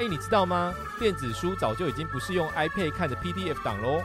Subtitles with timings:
[0.00, 0.74] 哎，你知道吗？
[0.98, 4.02] 电子书早就已经不是用 iPad 看的 PDF 档喽。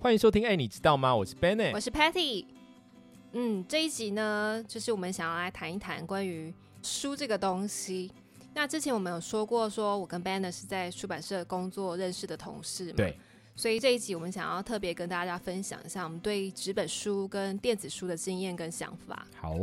[0.00, 1.14] 欢迎收听，哎，你知道吗？
[1.14, 2.46] 我是 Benny，我是 Patty。
[3.30, 6.52] 嗯，这一集呢，就是我们想要来谈一谈关于
[6.82, 8.10] 书这个东西。
[8.52, 12.94] 那之前我们有说过，说我跟 Bennett 是在出版社工作认识的同事嘛。
[12.96, 13.16] 对。
[13.56, 19.26] 所以这一集我们想要特别跟大家分享一下我们对纸本书跟电子书的经验跟想法。
[19.40, 19.56] 好，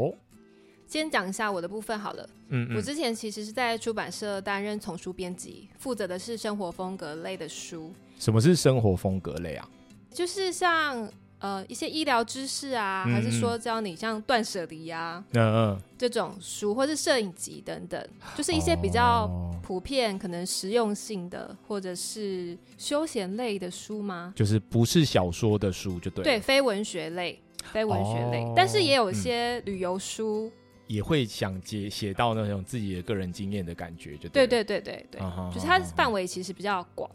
[0.88, 2.30] 先讲一下我的部分好了。
[2.49, 7.94] 嗯，我之前其实是在出版社担任丛书编辑，负责的是生活风格类的书。
[8.18, 9.70] 什么是生活风格类啊？
[10.12, 11.10] 就是像。
[11.41, 15.41] 呃，一些医疗知识啊，还是说教你像断舍离啊，嗯
[15.73, 19.27] 嗯，这种书，或是摄影集等等，就是一些比较
[19.63, 24.32] 普遍、可能实用性的，或者是休闲类的书吗？
[24.35, 26.23] 就是不是小说的书，就对。
[26.23, 27.41] 对，非文学类，
[27.73, 30.51] 非文学类，但是也有一些旅游书，
[30.85, 35.20] 也会想写写到那种自己的个人经验的感觉，就对对对对对，
[35.51, 37.10] 就是它范围其实比较广。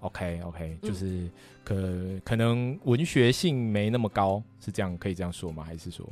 [0.00, 1.28] OK OK，就是
[1.64, 1.76] 可
[2.24, 5.64] 可能文学性没那么高，是这样可以这样说吗？
[5.64, 6.08] 还是说，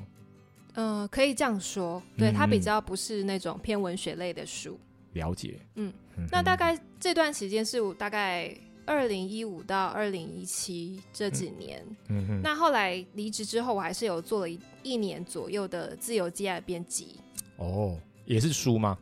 [0.74, 4.78] 呃，可以这样说，对，它比较不是那种偏文学类的书。
[5.12, 5.92] 了解，嗯，
[6.30, 17.16] 那大概这段时间是我大概二零一五到二零一七这几年，嗯哼，那后来离职之后，我还是有做了一一年左右的自由接案编辑。
[17.56, 18.98] 哦，也是书吗？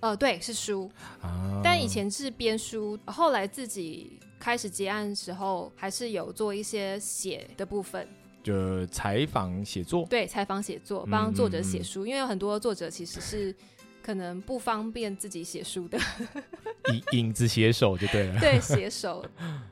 [0.00, 1.60] 呃，对，是书啊。
[1.62, 8.08] 但以前是编书，后来自己开始接案的时候，还是有做一些写的部分，
[8.42, 10.06] 就采访写作。
[10.08, 13.54] 对，采访写作，帮作者写书，因为有很多作者其实是
[14.02, 15.98] 可能不方便自己写书的，
[16.92, 18.40] 影影子写手就对了。
[18.40, 19.22] 对， 写手。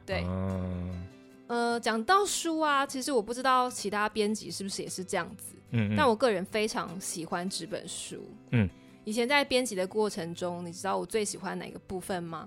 [0.04, 1.06] 对，嗯
[1.46, 5.54] 呃，讲到书啊，其实我不知道其他编辑是不是也是这样子。
[5.70, 5.94] 嗯。
[5.96, 8.22] 但我个人非常喜欢纸本书。
[8.50, 8.68] 嗯。
[9.08, 12.46] 以前在编辑的过程中，你知道我最喜欢哪个部分吗？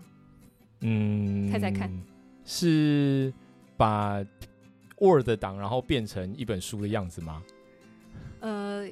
[0.81, 1.91] 嗯，猜猜看，
[2.45, 3.33] 是
[3.75, 4.23] 把
[4.99, 7.41] Word 档然后变成一本书的样子吗？
[8.41, 8.87] 呃，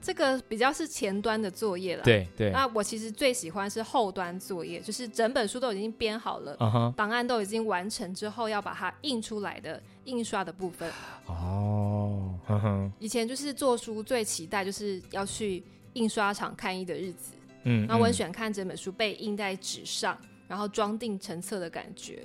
[0.00, 2.02] 这个比较是前端的作业了。
[2.02, 2.50] 对对。
[2.50, 10.90] 那我其实最喜欢是后端作业，就是整本书都已经编好了，档案都已经完成之后，要把它印出来的印刷的部分。
[11.26, 15.62] 哦，以前就是做书最期待就是要去。
[15.94, 17.32] 印刷厂看印的日子，
[17.64, 20.16] 嗯，那我很喜欢看这本书被印在纸上，
[20.48, 22.22] 然后装订成册的感觉。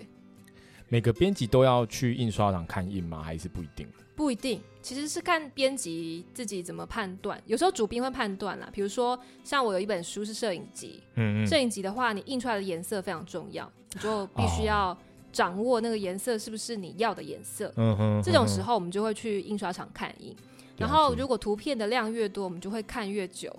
[0.90, 3.22] 每个编辑都要去印刷厂看印吗？
[3.22, 3.88] 还是不一定？
[4.16, 7.40] 不一定，其实是看编辑自己怎么判断。
[7.46, 14.98] 有时候主编会判断啦，比如说像我有一本书是摄影集，嗯嗯，摄影集的话，你印出来的颜色非常重要，你就必须要
[15.32, 17.72] 掌握那个颜色是不是你要的颜色。
[17.76, 20.36] 嗯哼，这种时候我们就会去印刷厂看印。
[20.78, 23.56] 然后，如果图片的量越多，我们就会看越久。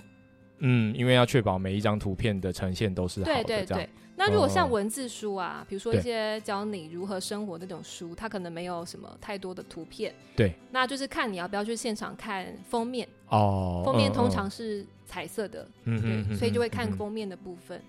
[0.60, 3.44] 嗯，因为要确保每一张图片的呈现都是好的。
[3.44, 3.88] 对对对。
[4.16, 10.12] 那如果像文字书啊，比如说一些教你如何生活那种书，它可能没有什么太多的图片。
[10.34, 10.52] 对。
[10.72, 13.08] 那就是看你要不要去现场看封面。
[13.28, 13.82] 哦。
[13.84, 15.68] 封面通常是彩色的。
[15.84, 17.80] 嗯对，所以就会看封面的部分。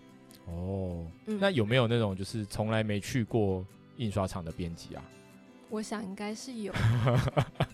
[0.45, 1.03] 哦。
[1.25, 3.65] 那有没有那种就是从来没去过
[3.97, 5.03] 印刷厂的编辑啊？
[5.71, 6.71] 我想应该是有。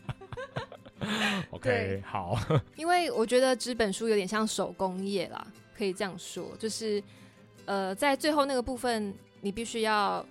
[1.55, 2.37] OK，好。
[2.75, 5.45] 因为我觉得纸本书有点像手工业啦，
[5.77, 7.01] 可以这样说，就是
[7.65, 10.25] 呃，在最后那个部分，你必须要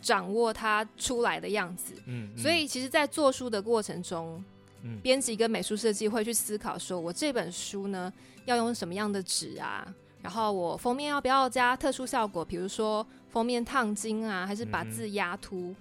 [0.00, 1.94] 掌握它出来的样子。
[2.06, 4.42] 嗯，所以其实，在做书的过程中，
[4.82, 8.12] 嗯，编辑跟美术设计会去思考，说我这本书呢
[8.44, 9.86] 要用什么样的纸啊？
[10.22, 15.74] 然后我封面要不要加特殊效果，比如说封面烫金啊，还是把字压凸？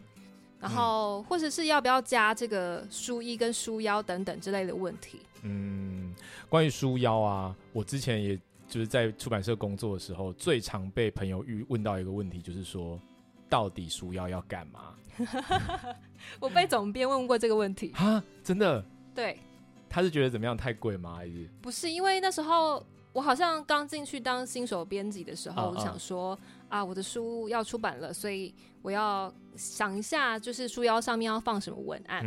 [0.60, 5.20] 然后，或者是要不要加这个书衣跟书腰等等之类的问题？
[5.44, 6.16] 嗯，
[6.50, 8.36] 关于书腰啊，我之前也
[8.68, 13.00] 就是在出版社工作的时候，最常被朋友遇问到一个问题，就是说，
[13.48, 14.96] 到底书腰要干嘛？
[16.40, 18.84] 我被总编问过这个问题啊，真的？
[19.14, 19.40] 对，
[19.88, 21.16] 他是觉得怎么样太贵吗？
[21.16, 21.92] 还是不是？
[21.92, 26.38] 因为那时候我好像刚进去当新手编辑的时候，我想说。
[26.68, 32.24] 啊，我的书要出版了，所以我要想一下，就是书腰上面要放什么文案。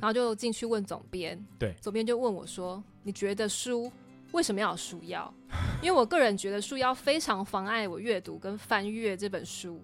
[0.00, 3.90] 然后就进去问总编，对，总编就问我说：“你觉得书
[4.32, 5.32] 为什么要有书腰？”
[5.82, 9.80] 因为我个人觉得书腰非常妨碍我阅读跟翻阅这本书。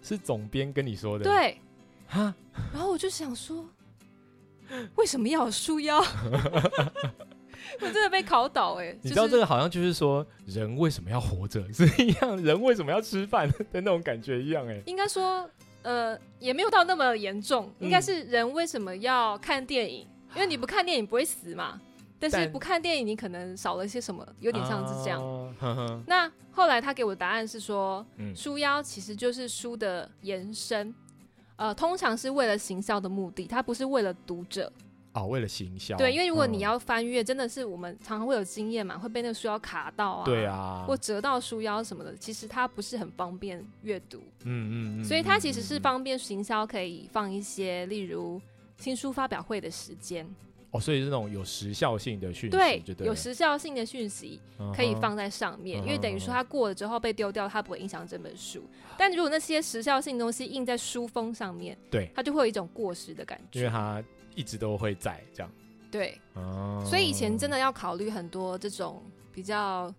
[0.00, 1.24] 是总编跟你说的？
[1.24, 1.58] 对，
[2.06, 2.34] 哈。
[2.72, 3.68] 然后我就想说，
[4.94, 5.98] 为什么要有书腰？
[7.80, 8.96] 我真的被考倒哎！
[9.02, 14.80] 你知道这个好像就是说，人为什么要活着是一样，人为什么要吃饭的那种感觉一样哎。
[14.86, 15.48] 应该说，
[15.88, 20.06] 呃，也没有到那么严重，应该嗯是人为什么要看电影？
[20.34, 21.80] 因为你不看电影不会死嘛，
[22.20, 25.18] 但是不看电影你可能少了一些什么，有点像是这样。
[25.22, 30.94] 啊呵呵，那后来他给我的答案是说，嗯书腰其实就是书的延伸，
[31.56, 34.70] 呃，通常是为了行销的目的，它不是为了读者。
[35.18, 48.40] 哦，为了行销，对，因为如果嗯你要翻阅，真的是我们常常会有经验嘛，会被那个书腰卡到啊，对，啊，或折到书腰什么的，其实它不是很方便阅读，嗯嗯嗯，所以它其实是方便行销，可以放一些例如
[48.78, 50.26] 新书发表会的时间，
[50.70, 54.38] 哦，所以是那种有时效性的讯息，对有时效性的讯息
[54.74, 58.62] 可以放在上面，嗯因为等于说它过了之后被丢掉，它不会影响这本书。
[58.96, 63.60] 但如果那些时效性的东西印在书封上面，对，它就会有一种过时的感觉。
[63.60, 64.02] 因为它
[64.38, 65.50] 一直都会在这样，
[65.90, 69.02] 对，哦，所以以前真的要考虑很多这种
[69.32, 69.92] 比较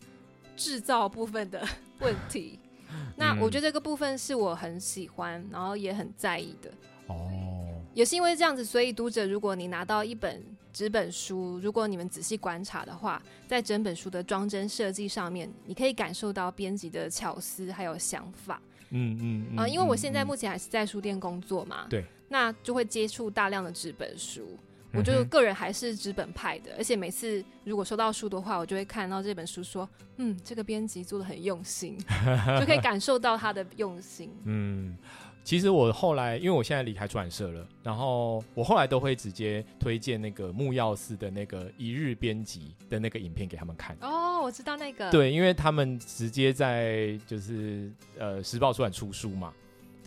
[0.56, 1.62] 制造部分的
[2.00, 2.58] 问题。
[3.18, 3.40] 那嗯。
[3.42, 6.72] 我觉得这个部分是我很喜欢，然后也很在意的。
[7.08, 10.42] 哦，也是因为这样子，所以读者，如果你拿到一本
[10.72, 18.62] 纸本书，如果你们仔细观察的话，在整本书的装帧设计上面，你可以感受到编辑的巧思还有想法。
[18.92, 20.28] 嗯嗯啊、因为我现在嗯。
[20.28, 24.58] 目前还是在书店工作嘛，对，那就会接触大量的纸本书。
[24.92, 29.88] 我就个人还是纸本派的，而且每次如果收到书的话，我就会看到这本书，说，
[30.18, 31.96] 嗯，这个编辑做的很用心，
[32.60, 34.32] 就可以感受到他的用心。
[34.46, 34.98] 嗯，
[35.44, 43.96] 其实我后来，因为我现在离开出版社了，然后我后来都会直接推荐那个木曜寺的那个一日编辑的那个影片给他们看。
[44.02, 49.54] 哦，我知道那个，对，因为他们直接在就是呃时报出版出书嘛，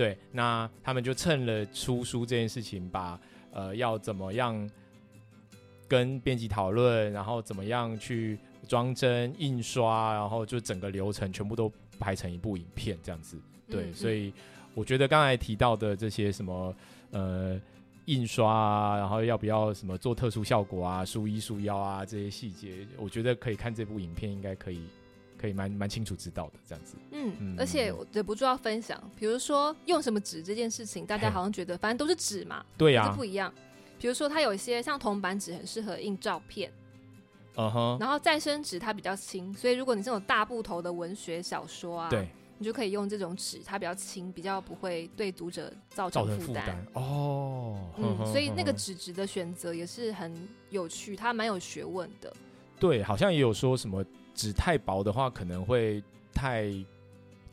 [0.02, 3.16] 对，那他们就趁了出书这件事情把，
[3.52, 4.68] 呃要怎么样
[5.86, 11.70] 跟编辑讨论，然后怎么样去装帧、印刷，然后就整个流程全部都
[12.00, 13.40] 拍成一部影片这样子。
[13.70, 14.32] 对，嗯所以
[14.74, 16.74] 我觉得刚才提到的这些什么
[17.12, 17.60] 呃
[18.06, 24.80] 印刷啊，然后要不要什么做特殊效果啊、书衣书腰啊这些细节，我觉得可以看这部影片，应该可以
[25.42, 26.94] 可以蛮蛮清楚知道的这样子。
[27.10, 33.52] 嗯嗯，而且我忍不住要分享，比如说用什么纸这件事情，大家好像觉得反正都是纸嘛，对呀、可是不一样。
[33.98, 36.72] 比如说它有一些像铜板纸很适合印照片，
[37.56, 42.28] 嗯哼，然后再生纸它比较轻，所以如果你这种大部头的文学小说啊，对，
[42.58, 46.86] 你就可以用这种纸，它比较轻，比较不会对读者造造成负担。
[46.92, 47.80] 哦。
[47.98, 50.32] 嗯，所以那个纸质的选择也是很
[50.70, 52.32] 有趣，它蛮有学问的。
[52.80, 56.02] 对，好像也有说什么纸太薄的话，可能会
[56.32, 56.72] 太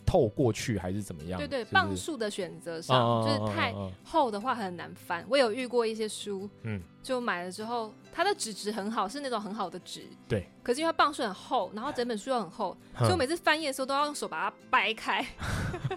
[0.05, 1.37] 透过去，还是怎么样？
[1.39, 3.73] 对对，是不是磅数的选择嗯上，就是太
[4.03, 5.23] 厚的话很难翻。
[5.29, 10.47] 我有遇过一些书，嗯就买了之后，它的纸质很好，是那种很好的纸，对。
[10.63, 15.25] 可是因为它磅数很厚，然后整本书又很厚， 所以我每次翻页的时候都要用手把它掰开。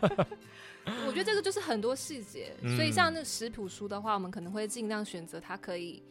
[1.07, 6.03] 我觉得这个就是很多细节，嗯所以像那食谱书的话，我们可能会尽量选择它可以。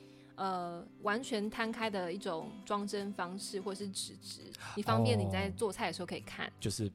[0.42, 4.42] 呃，完全摊开的一种装帧方式，或是纸质，
[4.76, 6.52] 你方便你在哦做菜的时候可以看。
[6.60, 6.92] 就是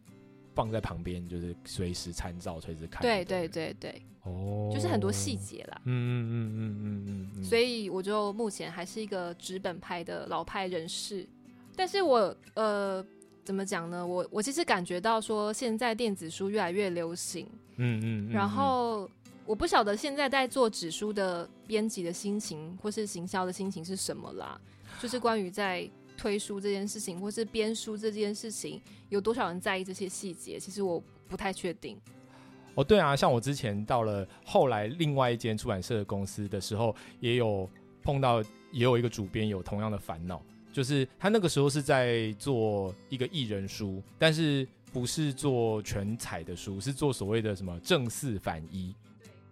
[0.53, 3.01] 放在旁边，就是随时参照，随时看。
[3.03, 5.37] 对对，对对，哦，就是很多细。
[5.37, 5.81] 节啦。
[5.85, 7.45] 嗯嗯嗯嗯嗯嗯嗯。
[7.45, 11.25] 所以我就目前还是一个纸本派的老派人士，
[11.77, 13.07] 但是我呃
[13.45, 14.05] 怎么讲呢？
[14.05, 17.47] 我我其实感觉到说现在电子书越来越流行，
[17.77, 19.09] 嗯嗯嗯，然后
[19.47, 24.61] 我不晓得现在在做纸书的编辑的心情或是行销的心情是什么啦，
[25.00, 30.59] 就是关于在推书这件事情或是编书这件事情，有多少人在意这些细节？
[30.59, 31.97] 其实我不太确定。
[32.75, 37.71] 哦，对啊，像我之前到了后来另外一间出版社的公司的时候，也有
[38.03, 48.95] 碰到，也有一个主编有同样的烦恼，就是他那个时候是在做一个艺人书，但是不是做全彩的书，是做所谓的什么正四反一，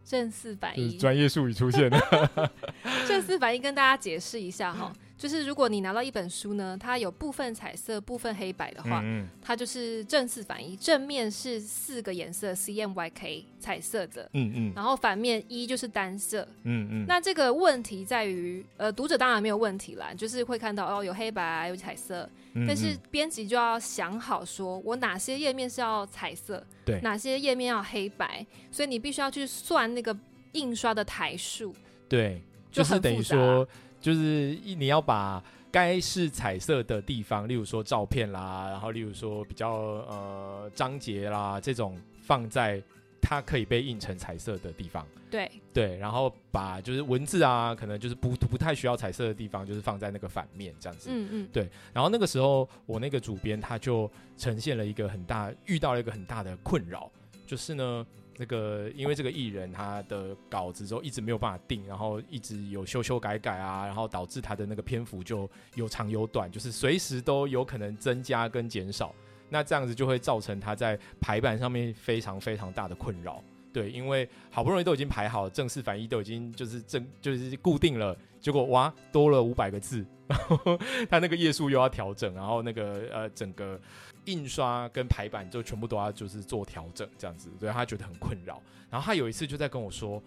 [0.05, 2.51] 正四反就是一，专业术语出现了。
[3.09, 14.73] 正四反一跟大家解释一下哈，就是如果你拿到一本书呢，它有部分彩色、部分黑白的话，嗯它就是正四反一，正面是四个颜色 C M Y K 彩色的，嗯嗯。
[14.75, 16.47] 然后反面一就是单色。
[16.65, 27.01] 嗯嗯，那这个问题在于，呃，读者当然没有问题啦，就是会看到哦有黑白有彩色，嗯但是嗯编辑就要想好说，我哪些页面是要彩色，对。
[27.03, 30.17] 哪些页面要黑白，所以你必须要去算那个
[30.53, 31.75] 印刷的台数。
[32.09, 33.37] 对，就就是等于很复杂。
[33.37, 33.69] 说，
[34.05, 35.43] 就是一你要把
[35.73, 42.83] 该是彩色的地方，例如说照片啦，然后例如说比较呃章节啦这种放在
[43.19, 45.07] 它可以被印成彩色的地方。
[45.31, 51.09] 对，对，然后把就是文字啊，可能就是不不太需要彩色的地方，就是放在那个反面这样子。
[51.11, 57.11] 嗯嗯，对，然后那个时候我那个主编他就呈现了一个很大，遇到了一个很大的困扰，
[57.47, 69.15] 就是呢，那个因为这个艺人他的稿子之后一直没有办法定，然后一直有修修改改啊，然后导致他的那个篇幅就有长有短，就是随时都有可能增加跟减少。
[69.49, 73.43] 那这样子就会造成他在排版上面非常非常大的困扰。
[73.73, 80.79] 对，因为好不容易都已经排好，正式反义都已经就是正就是固定了，结果哇多了五百个字，然 后
[81.11, 83.81] 他那个页数又要调整，然后那个呃整个
[84.25, 88.61] 印刷跟排版就全部都要就是做调整，这样子，对他觉得很困扰。
[88.91, 90.23] 然后他有一次就在跟我说，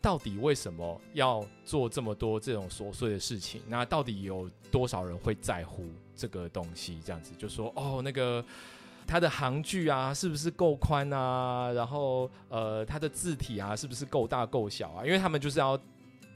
[0.00, 3.60] 到底为什么要做这么多这种琐碎的事情？
[3.68, 7.00] 那到底有多少人会在乎这个东西？
[7.04, 8.44] 这样子就说哦那个。
[9.04, 11.72] 它的行距啊，是不是够宽啊？
[11.72, 15.04] 然后呃，它的字体啊，是不是够大够小啊？
[15.04, 15.76] 因为他们就是要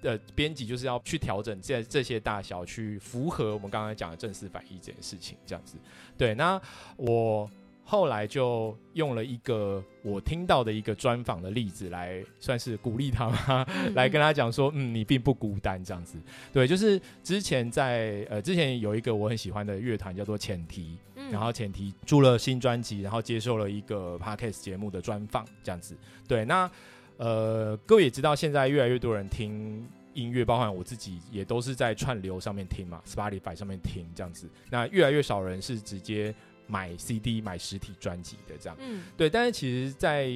[0.07, 5.77] 呃，编辑就是要去调整这这些大小，去符合我们刚才讲的正式反义这件事情，这样子。
[6.17, 6.61] 对，那
[6.97, 7.51] 我
[7.85, 16.19] 后来就用了一个我听到的一个专访的例子来，算是鼓励他嘛， 来跟他讲说，嗯，你并不孤单，这样子。
[16.53, 20.97] 对，就是之前在呃，之前有一个我很喜欢的乐团叫做前提。
[21.33, 25.97] 然后前提出了新专辑，然后接受了一个 podcast 节目的专访，这样子。
[26.29, 26.71] 对，那
[27.17, 29.85] 呃，各位也知道，现在越来越多人听
[30.17, 34.49] 音乐，包含我自己，也都是在串流上面听嘛，Spotify 上面听这样子。
[34.71, 36.35] 那越来越少人是直接
[36.67, 38.77] 买 CD、买实体专辑的这样。
[38.81, 39.31] 嗯，对。
[39.31, 40.33] 但是其实，在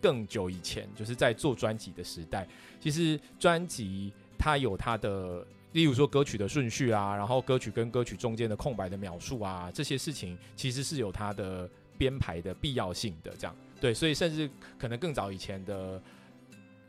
[0.00, 2.46] 更久以前，就是在做专辑的时代，
[2.80, 5.46] 其实专辑它有它的。
[5.72, 13.34] 例如说歌曲的顺序啊，然后歌曲跟歌曲中间的空白的描述啊，这些事情其实是有它的编排的必要性的。
[13.38, 15.98] 这样对，所以甚至可能更早以前的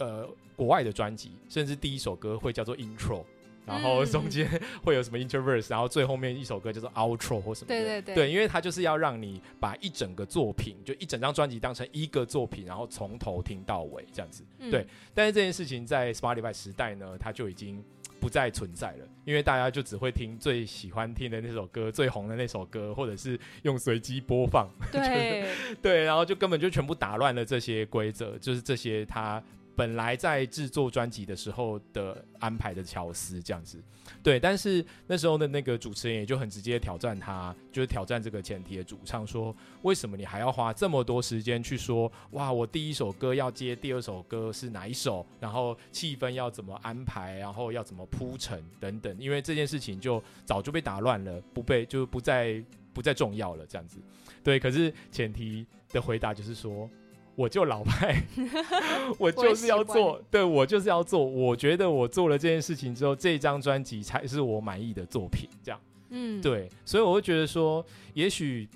[0.03, 3.23] 呃国外的专辑，甚至第一首歌会叫做 intro，
[3.65, 4.49] 然后中间
[4.83, 7.75] 会有什么 interverse，然后最后面一首歌叫做 outro 或什么的。
[7.75, 14.43] 对对对，对，因为它就是要让你把一整个作品，就一整张专辑当成一个作品，然后从头听到尾这样子。
[14.69, 17.83] 对，但是这件事情在 Spotify 时代呢，它就已经。
[18.19, 24.69] 不再存在了，因为大家就只会听最喜欢听的那首歌、最红的那首歌，或者是用随机播放。
[24.93, 25.45] 对
[25.81, 29.43] 对，然后就根本就全部打乱了这些规则，就是这些他。
[29.75, 33.81] 本来在制作专辑的时候的安排的巧思这样子，
[34.21, 52.63] 对，但是那时候的那个主持人也就很直接挑战他，就是挑战这个前提的主唱说，为什么你还要花这么多时间去说，哇，我第一首歌要接第二首歌是哪一首，然后气氛要怎么安排，然后要怎么铺陈等等，因为这件事情就早就被打乱了，不被就不再
[52.93, 53.97] 不再重要了这样子，
[54.43, 56.87] 对，可是前提的回答就是说。
[57.35, 58.23] 我就老派，
[59.17, 61.23] 我就是要做，对我就是要做。
[61.23, 65.49] 我觉得我做了这件事情之后，这张专辑才是我满意的作品。
[65.63, 68.67] 这样，嗯，对，所以我会觉得说，也许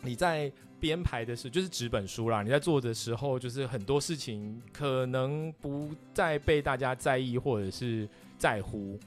[0.00, 8.98] 你在编排的时候，就是纸本书啦，你在做的时候，就是很多事情可能不再被大家在意或者是在乎，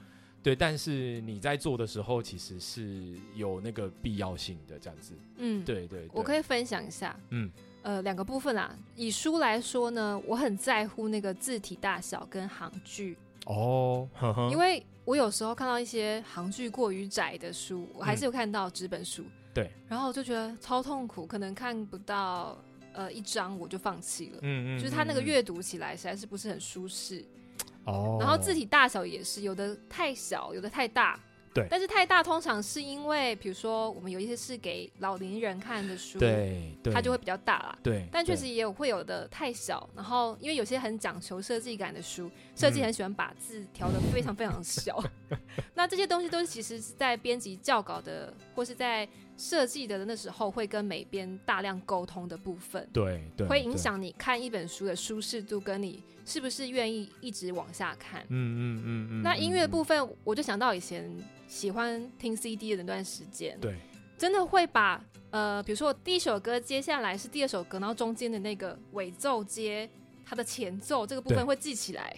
[0.42, 5.12] 对，但是你在做的时候，其实是有那个必要性的，这样子。
[5.36, 7.50] 嗯，对对，我可以分享一下，嗯。
[7.86, 8.76] 呃，两个部分啊。
[8.96, 14.08] 以书来说呢，我很在乎那个字体大小跟行距哦，
[14.50, 19.22] 因为我有时候看到一些行距过于窄的书，我还是有看到纸本书，
[19.54, 22.58] 对，然后就觉得超痛苦，可能看不到
[22.92, 27.24] 呃一张我就放弃了，嗯嗯，就是它那个阅读起来实在是不是很舒适
[27.84, 28.16] 哦。
[28.18, 31.20] 然后字体大小也是有的太小，有的太大。
[31.56, 37.78] 对，但是太大通常是因为，比如说我们有一些是给老年人看的书，对，它就会比较大啦。
[37.82, 45.02] 对，但确实也有会有的太小，然后因为有些很讲求设计感的书，设计很喜欢把字调的非常非常小，
[45.74, 58.22] 那这些东西都是其实是在编辑校稿的或是在设计的那时候会跟美编大量沟通的部分，对，会影响你看一本书的舒适度跟你是不是愿意一直往下看。
[58.22, 59.22] 嗯嗯嗯嗯。
[59.22, 61.08] 那音乐部分，我就想到以前。
[61.48, 63.76] 喜欢听 CD 的那段时间，对，
[64.18, 69.88] 真的会把呃，比如说我第一首歌，接下来是第二首歌，然后中间的那个尾奏接
[70.24, 72.16] 它的前奏这个部分会记起来，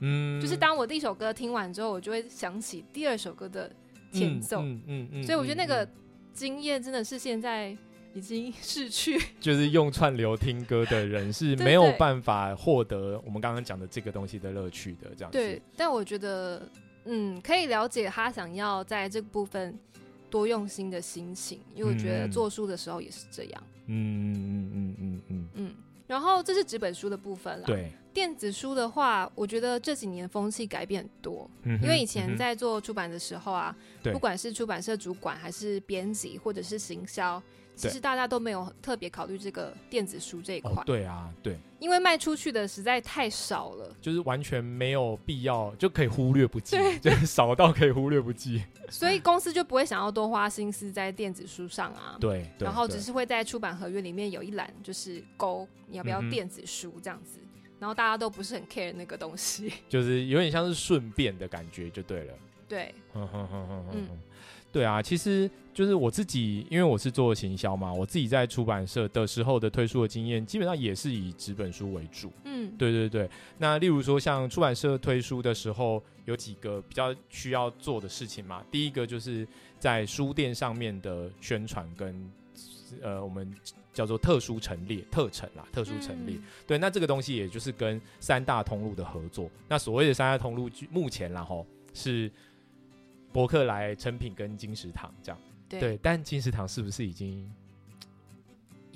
[0.00, 3.70] 嗯，就是当我第一首歌听完之后，我就会想起第二首歌的
[4.18, 5.88] 前奏，嗯嗯嗯，所以我觉得那个
[6.32, 7.76] 经验真的是现在
[8.14, 16.68] 已经逝去， 就是用串流听歌的人是 没有办法获得我们刚刚讲的这个东西的乐趣的，这样对，但我觉得。
[17.08, 19.78] 嗯，可以了解他想要在这个部分
[20.28, 23.62] 多用心的心情，因为我觉得做书的时候也是这样。
[23.86, 25.74] 嗯嗯嗯嗯嗯嗯。
[26.08, 27.64] 然后这是纸本书的部分了。
[27.64, 27.92] 对。
[28.16, 34.10] 电子书的话，我觉得这几年风气改变很多，嗯因为以前在做出版的时候啊，对。
[34.10, 37.38] 不管是出版社主管还是编辑或者是行销，
[37.74, 48.64] 其对实大家都没有特别考虑这个电子书这一块，哦，对啊，对，因为卖出去的实在太少了，就是完全没有必要，就可以忽略不计， 就是少到可以忽略不计。
[48.88, 52.16] 所以公司就不会想要多花心思在电子书上啊。
[52.18, 57.40] 对，然后只是会在出版合约里面有一栏，就是勾你要不要电子书这样子，
[57.86, 59.72] 然后大家都不是很 care 那个东西。
[59.88, 62.34] 就是有点像是顺便的感觉，就对了。
[62.68, 64.18] 对，嗯哼哼哼哼嗯哼
[64.72, 72.32] 对啊，其实就是我自己，因为我是做行销嘛，我自己在出版社的时候的推出的经验，基本上也是以纸本书为主。
[72.42, 78.64] 嗯，对对对，那例如说像出版社推书的时候，有几个比较需要做的事情嘛。
[78.68, 79.46] 第一个就是
[79.78, 82.28] 在书店上面的宣传跟
[83.02, 83.52] 呃我们
[83.92, 86.36] 叫做特殊陈列特陈啦，特殊陈列。
[86.36, 89.50] 嗯对，那这个东西也就是跟三大通路的合作。
[89.68, 92.30] 那所谓的三大通路，目前然后是
[93.32, 95.38] 博客来、成品跟金石堂这样。
[95.68, 97.50] 对，对，但金石堂是不是已经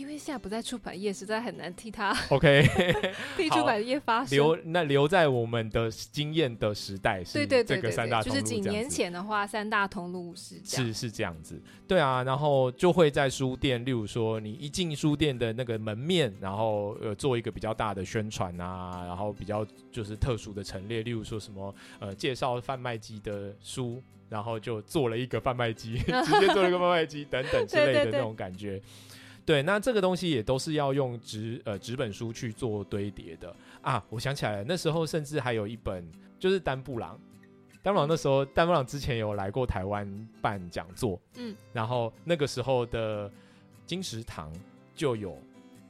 [0.00, 2.66] 因为现在不在出版业，实在很难替他 OK
[3.36, 4.30] 替出版业发声。
[4.30, 4.56] 留？
[4.64, 10.58] 那留在我们的经验的时代是对对对这个三大通路是几年前的话，三大通路是。
[10.64, 28.78] 是是这样子，对啊，然后就会在书店，例如说你一进书店的那个门面，然后呃做一个比较大的宣传啊，然后比较就是特殊的陈列，例如说什么呃介绍贩卖机的书，然后就做了一个贩卖机， 直接做了一个贩卖机等等之类的那种感觉。
[28.78, 28.82] 对，
[29.46, 34.04] 对，那这个东西也都是要用纸呃纸本书去做堆叠的啊！
[34.08, 36.04] 我想起来了，那时候甚至还有一本
[36.38, 37.18] 就是丹布朗，
[37.82, 43.30] 丹布朗那时候丹布朗之前有来过台湾办讲座，嗯，然后那个时候的
[43.86, 44.52] 金石堂
[44.94, 45.36] 就有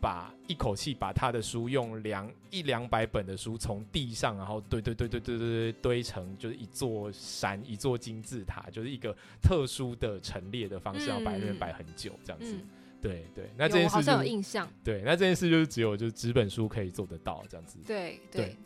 [0.01, 12.57] 把一口气把他的书用两一两百本的书从地上，然后堆堆堆堆堆堆堆堆成就是一座山一座金字塔，就是一个特殊的陈列的方式，要摆那边摆很久这样子。
[13.01, 14.69] 对对，那这件我好像有事就是印象。
[14.85, 17.79] 对，那这件事就是只有就是纸本书可以做得到这样子。
[17.87, 18.57] 对对对，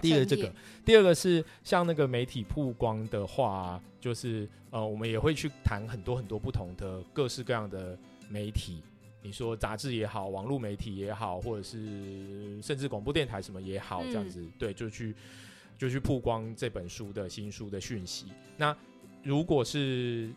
[0.00, 0.52] 第一个这个，
[0.84, 8.82] 第二个是像那个媒体曝光的话，就是呃，我们也会去谈很多很多不同的各式各样的媒体。
[9.22, 15.14] 你说杂志也好，网络媒体也好，或者是甚至广播电台什么也好，这样子，对，就去
[15.76, 18.28] 就去曝光这本书的新书的讯息。
[18.56, 18.74] 那
[19.22, 20.30] 如果是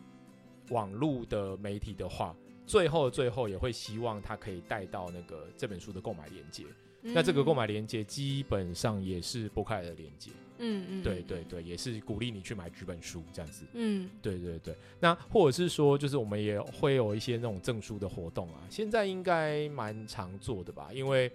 [0.68, 6.64] 网络的媒体的话，最后最后也会希望他可以带到那个这本书的购买链接。
[7.06, 13.66] 那这个购嗯，买链接基本上也是博客来的链接，嗯嗯，对嗯对对，也是鼓励你去买纸本书这样子。
[13.74, 20.90] 嗯，对对对，那或者是说，就是我们也会有一些那种证书的活动啊，现在应该蛮常做的吧？
[20.94, 21.30] 因为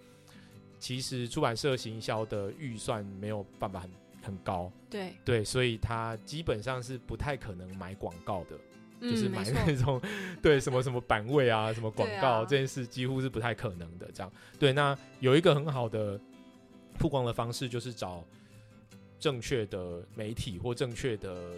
[0.80, 3.92] 其实出版社行销的预算没有办法很
[4.24, 8.58] 很高，对，对，所以他基本上是不太可能买广告的。
[9.02, 10.02] 就是嗯，买那种
[10.42, 14.10] 对什么什么版位啊，什么广告、啊这件事几乎是不太可能的。
[14.14, 16.20] 这样对，那有一个很好的
[16.98, 18.26] 曝光的方式，就是找
[19.20, 21.56] 正确的媒体或正确的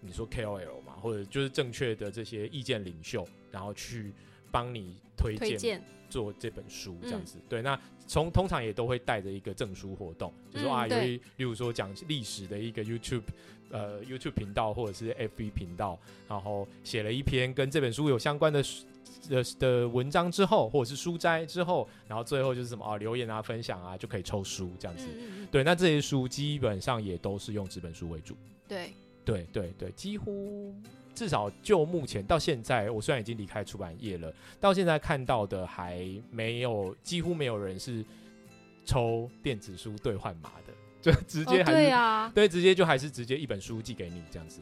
[0.00, 4.12] 你说 KOL 嘛，或者就是正确的这些意见领袖，然后去
[4.50, 7.38] 帮你推荐推荐，做这本书这样嗯子。
[7.48, 13.22] 对，那从通常也都会带着一个证书活动，就说、啊，由于例如说讲历史的一个 YouTube
[13.70, 18.84] 呃 YouTube 频道或者是 FB 频道，然后写了一篇跟这本书有相关的书
[19.28, 25.06] 的的文章之后，或者是书摘之后，然后最后就是什么啊留言啊分享啊就可以抽书这样子。
[25.06, 28.36] 嗯嗯嗯，对，那这些书基本上也都是用纸本书为主。
[28.66, 28.92] 对，
[29.24, 30.74] 对对对，几乎
[31.14, 38.04] 至少就目前到现在，我虽然已经离开出版业了，到现在看到的还没有，几乎没有人是
[38.84, 44.60] 抽电子书兑换码的，就直接哦，还是、对啊，对直接就还是直接一本书寄给你这样子。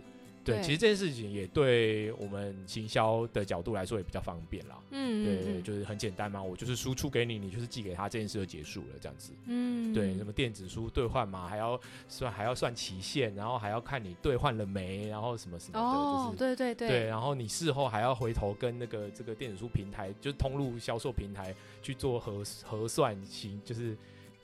[0.51, 4.79] 对，其实这件事情也对我们行销的角度来说也比较方便啦。
[4.91, 9.33] 嗯，对，嗯就是很简单嘛，我就是输出给你，你就是寄给他，这件事就结束了，这样子。
[9.47, 23.97] 嗯，对，什么电子书兑换嘛，还要算还要算期限，然后还要看你兑换了没，然后什么什么的，哦就，是对对对对，然后你事后还要回头跟那个这个电子书平台，就是通路销售平台去做核核算行，就是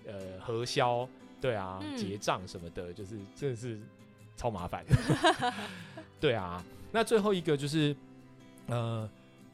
[0.06, 1.08] 呃核销，
[1.40, 3.78] 对啊，嗯结账什么的，就是真的是
[4.36, 4.84] 超麻烦。
[6.20, 7.94] 对啊，那最后一个就是
[8.66, 9.09] 呃。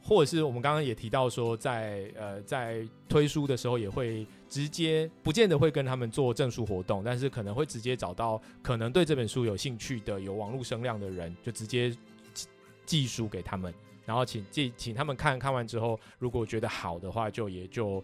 [0.05, 11.89] 或者是我们刚刚也提到说在，呃在推书的时候也会直接，不见得会跟他们做证书活动，但是可能会直接找到可能对这本书有兴趣的、有网络声量的人，就直接
[12.33, 12.47] 寄
[12.85, 13.73] 寄书给他们，
[14.05, 18.03] 然后请寄请他们看看完之后，如果觉得好的话，就也就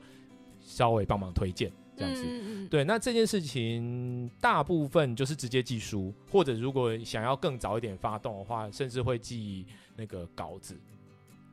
[0.62, 1.70] 稍微帮忙推荐。
[2.00, 2.68] 这样子。
[2.70, 10.80] 对，那这件事情大部分就是直接寄书，或者如果想要更早一点发动的话，甚至会寄那个稿子。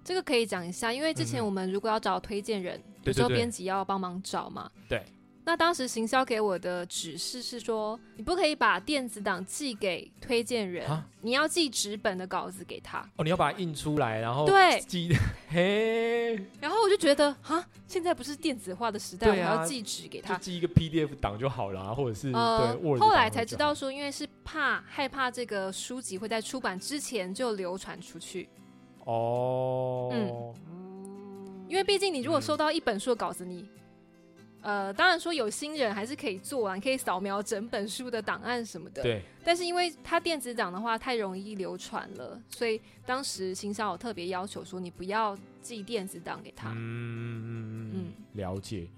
[0.04, 4.70] 这个可以讲一下，因为之前我们如果要找推荐人，有时候编辑要帮忙找嘛。
[4.88, 5.02] 对。
[5.46, 12.98] 那当时行销给我的指示是说，你不可以把电子档寄给推荐人啊，你要寄纸本的稿子给他。
[13.14, 15.08] 哦，你要把它印出来，然后对寄，
[15.48, 20.34] 嘿，然后我就觉得，啊，现在不是电子化的时代，我要寄纸给他。
[20.34, 28.48] 就寄一个 PDF 档就好了啊，或者是、呃对后来才知道说，因为是怕害怕这个书籍会在出版之前就流传出去，
[29.04, 30.54] 哦，嗯
[31.68, 33.68] 因为毕竟你如果嗯收到一本书的稿子，你
[34.62, 39.02] 呃，当然说有新人还是可以做完，可以扫描整本书的档案什么的。。
[39.02, 46.72] 对，但是因为它电子档的话太容易流传了，所以当时行销有特别要求说，你不要寄电子档给他。
[46.72, 48.88] 嗯嗯嗯嗯，了解。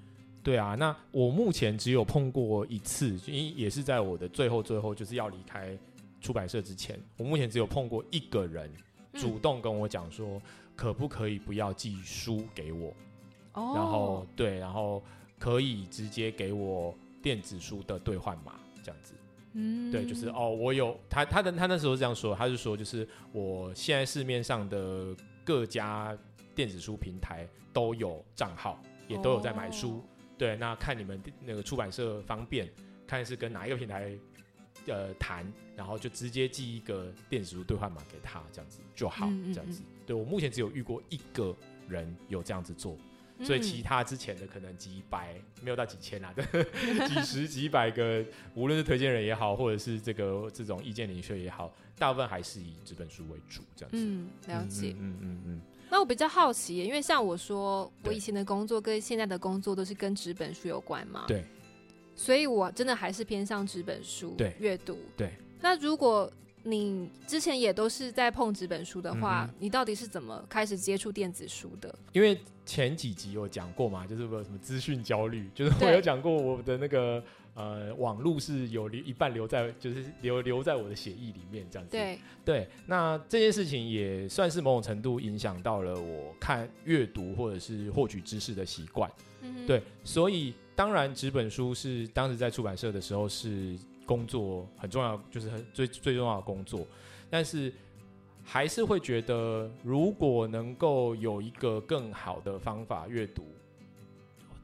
[0.43, 5.77] 对啊，那我目前只有碰过一次，因也是在我的最后最后就是要离开
[6.23, 8.71] 出版社之前，我目前只有碰过一个人
[9.13, 10.41] 嗯主动跟我讲说，
[10.75, 12.95] 可不可以不要寄书给我，
[13.53, 15.03] 哦，然后对，然后
[15.39, 19.15] 可以直接给我电子书的兑换码，这样子。
[19.55, 26.17] 嗯对，就是哦，我有他他的他那时候是这样说，他是说就是我现在市面上的各家
[26.55, 29.99] 电子书平台都有账号，也都有在买书。
[29.99, 30.03] 哦
[30.39, 32.71] 对，那看你们那个出版社方便，
[33.09, 34.17] 看是跟哪一个平台
[34.87, 39.83] 呃谈，然后就直接寄一个电子书兑换码给他，这样子就好，嗯嗯这样子。
[40.07, 41.53] 对我目前只有遇过一个
[41.89, 42.97] 人有这样子做，
[43.43, 46.35] 所以其嗯他之前的可能几百，没有到几千啊，
[47.07, 48.25] 几十几百个，
[48.55, 53.97] 无论是推荐人也好，或者是这个这种意见领袖也好，大部分还是以纸本书为主，这样子。
[53.99, 54.95] 嗯，了解。
[54.99, 61.45] 嗯嗯嗯嗯那我比较好奇，因为像我说，我以前的工作跟现在的工作都是跟纸本书有关嘛，对，
[62.15, 64.99] 所以我真的还是偏向纸本书对阅读。
[65.17, 66.31] 对，那如果
[66.65, 71.95] 你之前也都是在碰纸本书的话，嗯你到底是怎么开始接触电子书的？
[72.13, 77.23] 因为前几集有讲过嘛，就是我有什么资讯焦虑， 就是我有讲过我的那个
[77.55, 81.93] 呃网路是有留一半留在，就是留留在我的血液里面这样子。
[81.93, 89.11] 对，对，那这件事情也算是某种程度影响到了我看阅读或者是获取知识的习惯。
[89.41, 96.87] 嗯对，所以当然纸本书是当时在出版社的时候是工作很重要，就是很最最重要的工作，
[97.29, 97.71] 但是
[98.43, 103.43] 还是会觉得，如果能够有一个更好的方法阅读，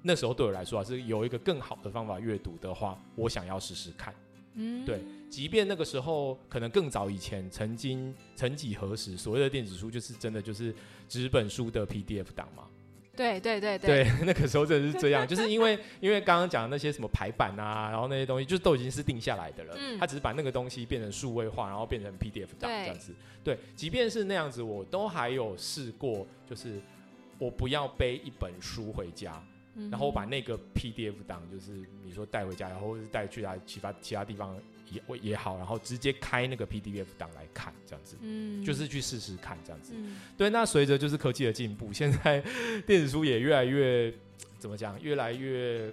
[0.00, 4.14] 那时候对我来说啊，是有一个更好的方法阅读的话，我想要试试看。
[4.54, 10.74] 嗯对，即便那个时候可能更早以前，曾经曾几何时，所谓的电子书就是真的就是
[11.06, 12.64] 纸本书的 PDF 档嘛。
[13.16, 19.74] 对对对对， 那个时候真的是这样，就是因为 因为刚刚讲的那些什么排版啊，然后那些东西，就都已经是定下来的了。
[19.78, 23.14] 嗯他只是把那个东西变成数位化，然后变成 PDF 档这样子。
[23.42, 26.80] 对，即便是那样子，我都还有试过，就是
[27.38, 29.42] 我不要背一本书回家，
[29.76, 31.72] 嗯然后我把那个 PDF 档，就是
[32.04, 34.56] 你说带回家，然后是带去他其他其他地方
[34.90, 38.16] 也也好，然后直接开那个 PDF 档来看，这样子。
[38.20, 40.50] 嗯就是去试试看这样子，嗯对。
[40.50, 42.40] 那随着就是科技的进步，现在
[42.86, 44.12] 电子书也越来越
[44.58, 45.92] 怎么讲，越来越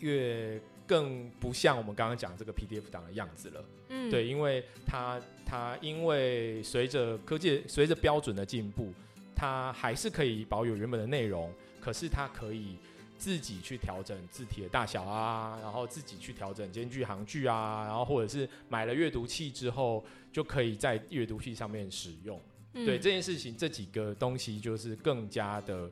[0.00, 3.64] 越更不像我们刚刚讲这个 PDF 档的样子了。
[3.88, 8.92] 嗯对，因为它它因为随着科技随着标准的进步，
[9.34, 12.76] 它还是可以保有原本的内容，可是它可以
[13.18, 22.40] 自己去调整字体的大小啊，然后自己去调整间距行距啊，然后或者是买了阅读器之后，就可以在阅读器上面使用。
[22.72, 25.90] 对嗯这件事情，这几个东西就是更加的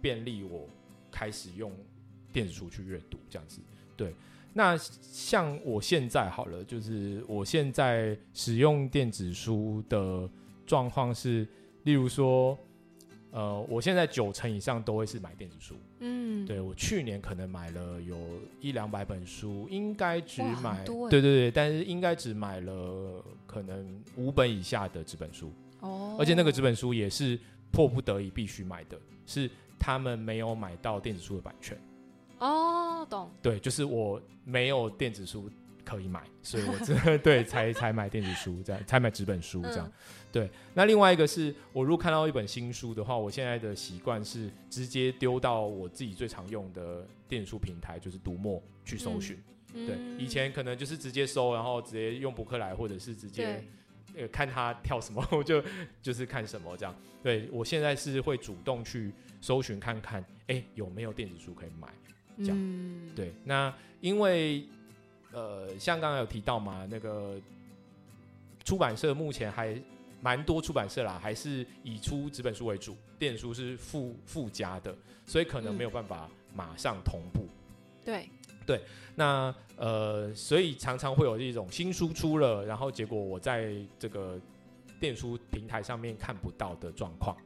[0.00, 0.68] 便利我
[1.10, 1.72] 开始用
[2.32, 3.62] 电子书去阅读这样子。
[3.96, 4.14] 对，
[4.52, 10.28] 那像我现在好了，就是我现在使用电子书的
[10.66, 11.48] 状况是，
[11.84, 12.58] 例如说，
[13.30, 15.74] 呃，我现在九成以上都会是买电子书。
[16.00, 18.16] 嗯对我去年可能买了有
[18.60, 25.52] 一两百本书，应该只买，欸对对对，但是应该只买了可能五本以下的纸本书。
[25.80, 27.38] 哦，而且那个纸本书也是
[27.70, 31.78] 迫不得已必须买的，是他们没有买到电子书的版权。
[32.38, 35.50] 哦懂对，就是我没有电子书
[35.88, 39.86] 可以买，所以我这 对才才买电子书，这样才买纸本书这样。
[39.86, 39.92] 嗯
[40.30, 49.42] 对，那另外一个是我如果看到一本新书的话，我现在的习惯是直接丢到我自己最常用的电子书平台，就是读墨去搜寻。
[49.72, 53.64] 对，嗯以前可能就是直接搜，然后直接用博客来，或者是直接
[54.14, 55.64] 呃看他跳什么， 我就
[56.02, 56.94] 就是看什么这样。
[57.22, 61.88] 对我现在是会主动去搜寻看看，哎、有没有电子书可以买。
[62.36, 62.56] 这样。
[62.56, 64.68] 嗯，对，那因为
[65.32, 67.40] 呃，像刚刚有提到嘛，那个
[68.64, 69.80] 出版社目前还
[70.20, 77.46] 蛮多出版社啦，还是以出纸本书为主，电子书是附附加的，所以可能嗯没有办法马上同步。
[78.66, 78.82] 对，
[79.14, 84.38] 那呃，所以常常会有这种新书出了，然后结果我在这个
[85.00, 87.36] 电书平台上面看不到的状况，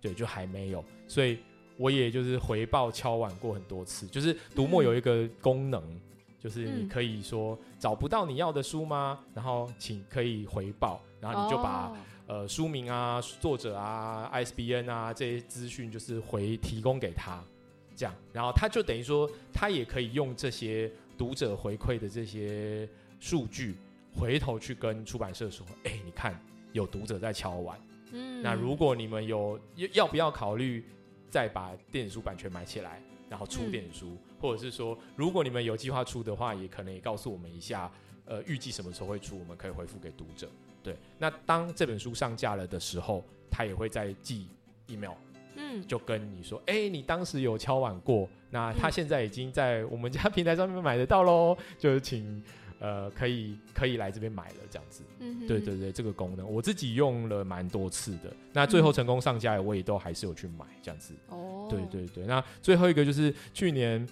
[0.00, 1.38] 对，就还没有，所以
[1.78, 5.82] 我也就是回报敲碗过很多次，就是读墨有一个功能，
[6.38, 6.88] 就是你嗯。
[6.88, 9.18] 可以说找不到你要的书吗？
[9.34, 11.96] 然后请可以回报，然后你就把、哦。
[12.28, 17.42] 呃书名啊、作者啊、ISBN 啊这些资讯就是回提供给他，
[17.96, 22.86] 这样，然后他就等于说他也可以用这些读者回馈的这些
[23.18, 23.76] 数据，
[24.14, 26.38] 回头去跟出版社说，哎、你看
[26.74, 27.80] 有读者在敲碗，
[28.12, 28.42] 嗯。
[28.42, 30.84] 那如果你们有要要不要考虑
[31.30, 33.70] 再把电子书版权买起来，然后出嗯。
[33.72, 37.90] 电子书，或者是说如果你们有计划出的话，也可能也告诉我们一下，
[38.24, 40.48] 呃，预计什么时候会出，我们可以回复给读者。
[40.82, 44.46] 对，那当这本书上架了的时候，他也会再寄
[44.86, 45.12] email，
[45.56, 52.42] 嗯就跟你说，哎、你当时有敲碗过，那他嗯现在已经在我们家平台上面买得到喽，就是请
[52.78, 55.02] 呃可以可以来这边买了这样子。
[55.18, 61.12] 嗯哼对对对，这个功能我自己用了蛮多次的，那最后成功上架，我也都还是有去买这样子。
[61.28, 64.08] 哦，对对对，那最后一个就是去年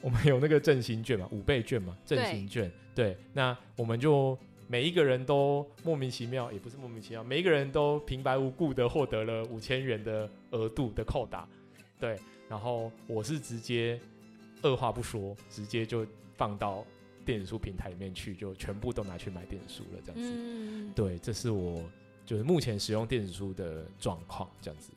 [0.00, 2.70] 我们有那个振兴券嘛，五倍券嘛，振兴券。
[2.94, 11.48] 对，那我们就每一个人都莫名其妙，也不是莫名其妙，每一个人都平白无故的获得了五千元的额度的扣打。
[11.98, 14.00] 对，然后我是直接
[14.62, 16.06] 二话不说，直接就
[16.36, 16.84] 放到
[17.24, 20.32] 电子书平台里面去，就全部都拿去买电子书了，这样子。
[20.34, 21.82] 嗯，对，这是我
[22.24, 24.92] 就是目前使用电子书的状况，这样子。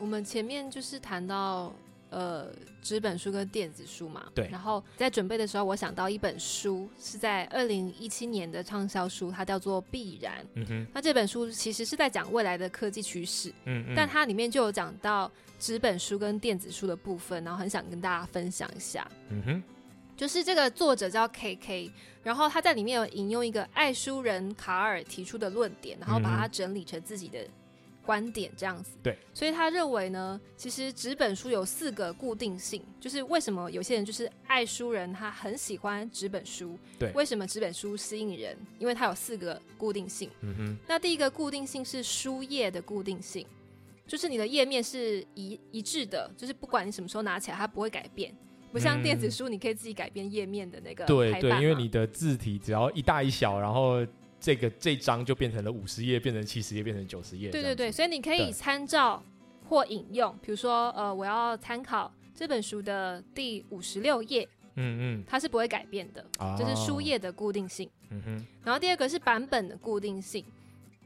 [0.00, 1.72] 我们前面就是谈到
[2.10, 2.48] 呃
[2.80, 4.48] 纸本书跟电子书嘛，对。
[4.50, 10.42] 然后在准备的时候，我想到一本书是在二零一七年的畅销书，它叫做《必然》。
[10.54, 19.06] 嗯哼，那这本书其实是在讲未来的科技趋势，嗯嗯，但它里面就有讲到纸本书跟电子书的部分，然后很想跟大家分享一下。
[19.30, 19.62] 嗯哼，
[20.16, 21.92] 就是这个作者叫 K K，
[22.22, 27.46] 然后他在里面有引用一个爱书人卡尔提出的论点，然后把它整理成自己的
[28.06, 28.92] 观点，这样子。
[29.02, 36.78] 对，所以他认为呢，其实纸本书有四个固定性，就是为什么有些人就是爱书人，他很喜欢纸本书。
[36.98, 38.56] 对为什么纸本书吸引人？
[38.78, 40.30] 因为它有四个固定性。
[40.42, 43.44] 嗯哼，那第一个固定性是书页的固定性，
[44.06, 48.32] 就是你的页面是一一致的，就是不管你什么时候拿起来，它不会改变。
[48.72, 54.04] 不像电子书，你可以自己改变页面的那个对对，排版因为你的字体只要一大一小，然后
[54.38, 57.50] 这个这张就变成了五十页，变成七十页，变成九十页。
[57.50, 59.22] 对对对，所以你可以参照
[59.68, 67.90] 或引用，比如说呃，我要参考这本书的第五十六页，嗯嗯它是不会改变的，嗯，这是哦书，页的固定性。
[68.10, 70.44] 嗯哼，然后第二个是版本的固定性，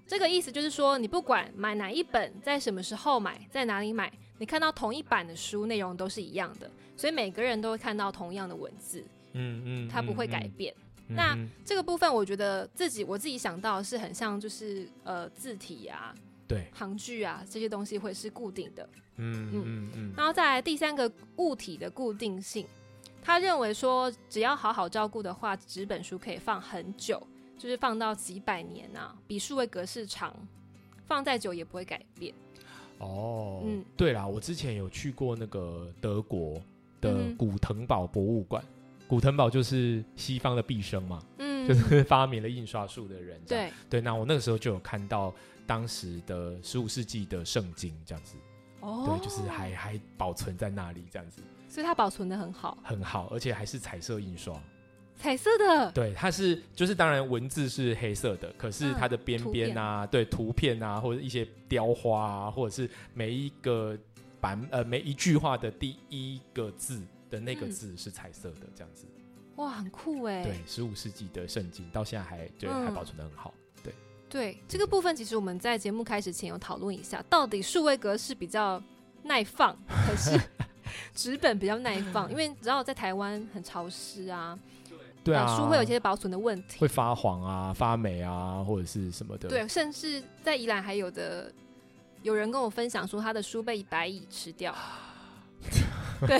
[0.07, 10.51] 这个意思就是说，你不管买哪一本，在什么时候买，在哪里买，你看到同一版的书内容都是一样的，所以每个人都会看到同样的文字，嗯嗯，它不会改嗯。
[10.59, 10.75] 变。
[10.77, 16.15] 嗯那嗯这个部分，我觉得自己我自己想到是很像，就是呃字体啊、
[16.47, 18.89] 对，行距啊这些东西会是固定的。
[19.17, 19.91] 嗯嗯。
[19.95, 22.67] 嗯然后再来第三个物体的固定性，
[23.23, 27.21] 他认为说只要好好照顾的话，纸本书可以放很久，
[27.59, 30.35] 就是放到几百年啊，比数位格式长，
[31.07, 32.35] 放再久也不会改变。
[32.99, 33.85] 哦，嗯。
[33.97, 36.61] 对啦，我之前有去过那个德国
[37.01, 38.65] 的古腾堡博物馆，
[39.11, 43.41] 古腾堡就是西方的毕生嘛，嗯，就是发明了印刷术的人。
[43.45, 45.35] 对，对，那我那个时候就有看到
[45.67, 48.37] 当时的十五世纪的圣经这样子，
[48.79, 49.05] 哦。
[49.09, 54.57] 对，就是还还保存在那里这样子，所以它保存的很好，很好，而且还是彩色印刷。
[55.17, 63.99] 彩色的，对，它是就是当然文字是黑色的，可是嗯它的边边啊，对图片啊，或者一些雕花啊，或者是每一个
[64.41, 69.07] 版呃每一句话的第一个字的那个嗯字是彩色的，这样子。
[69.57, 70.43] 哇，很酷哎。
[70.43, 73.55] 对，十五世纪的圣经到现在还对、嗯还保存的很好。
[73.83, 73.95] 对，
[74.29, 78.83] 对这个部分，其实我们在节目开始前有讨论一下，到底数位格式比较
[79.23, 80.41] 耐放，还是
[81.15, 82.31] 纸本比较耐放？
[82.31, 84.59] 因为你知道在台湾很潮湿啊，
[85.23, 86.89] 对啊，呃书会有一些保存的问题会。
[86.89, 89.49] 发黄啊、发霉啊，或者是什么的。
[89.49, 91.53] 对，甚至在宜兰还有的
[92.23, 94.75] 有人跟我分享说，他的书被白蚁吃掉。
[96.27, 96.39] 对，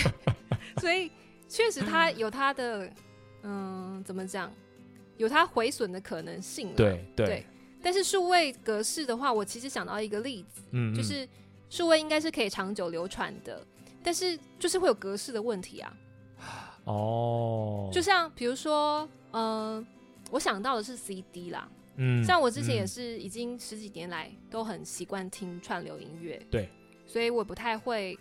[0.77, 1.11] 所以
[1.49, 2.89] 确实它有它的
[3.43, 4.51] 嗯，怎么讲，
[5.17, 6.73] 有它毁损的可能性啦。
[6.75, 7.45] 对对对
[7.83, 11.27] 但是数位格式的话，我其实想到一个例子，嗯，嗯就是
[11.69, 13.65] 数位应该是可以长久流传的，
[14.03, 15.93] 但是就是会有格式的问题啊。
[16.85, 19.83] 哦，就像比如说，呃，
[20.29, 26.69] 我想到的是 CD 啦，嗯像我之前也嗯是已经十几年来都很习惯听串流音乐，对，
[27.07, 28.17] 所以我不太会，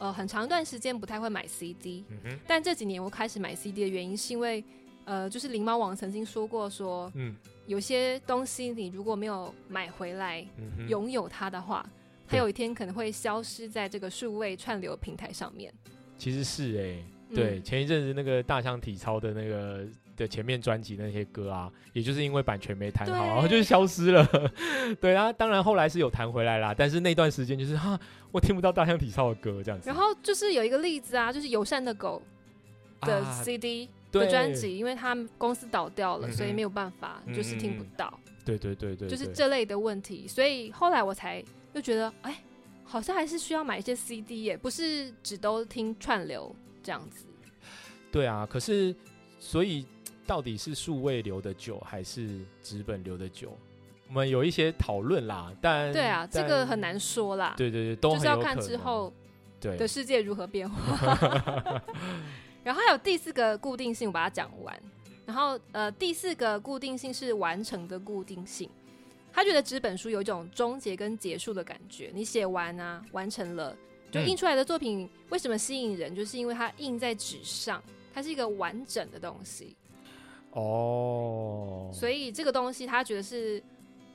[0.00, 4.64] 呃，很长一段时间不太会买 CD，嗯但这几年我开始买 CD 的原因是因为，
[5.04, 7.36] 呃，就是灵猫网曾经说过说，嗯。
[7.66, 10.44] 有些东西你如果没有买回来
[10.88, 11.88] 拥有它的话，
[12.26, 15.72] 它有一天可能会消失在这个数位串流平台上面。
[16.18, 17.36] 其实是哎、嗯。
[17.36, 19.86] 对，前一阵子那个大象体操的那个
[20.20, 24.26] 的前面专辑那些歌啊，也就是因为版权没谈好，然后就消失了。
[25.00, 27.98] 对啊，当然后来是有弹回来啦，但是那段时间就是哈，
[28.30, 29.88] 我听不到大象体操的歌这样子。
[29.88, 32.22] 然后就是有一个例子啊，就是友善的狗
[33.00, 38.12] 的啊 CD 对的专辑，因为他们公司倒掉了，嗯所以没有办法，嗯就是听不到，
[38.44, 40.28] 对对对对，就是这类的问题。
[40.28, 42.42] 所以后来我才又觉得，哎，
[42.84, 47.24] 好像还是需要买一些 CD 耶，不是只都听串流这样子。
[48.12, 48.94] 对啊，可是
[49.38, 49.86] 所以
[50.30, 53.52] 到底是数位留的久还是纸本留的久？
[54.06, 59.12] 我们有一些讨论啦，但对啊，这但个很难说啦，对对对，都就是要看之后
[59.58, 61.18] 对的世界如何变化。
[62.62, 64.80] 然后还有第四个固定性，我把它讲完。
[65.26, 68.70] 然后呃，第四个固定性是完成的固定性。
[69.32, 73.76] 他觉得纸本书有一种终结跟结束的感觉，你写完啊，完成了，
[74.12, 76.14] 就嗯印出来的作品为什么吸引人？
[76.14, 77.82] 就是因为它印在纸上，
[78.14, 79.76] 它是一个完整的东西，
[80.52, 83.62] 哦，所以这个东西他觉得是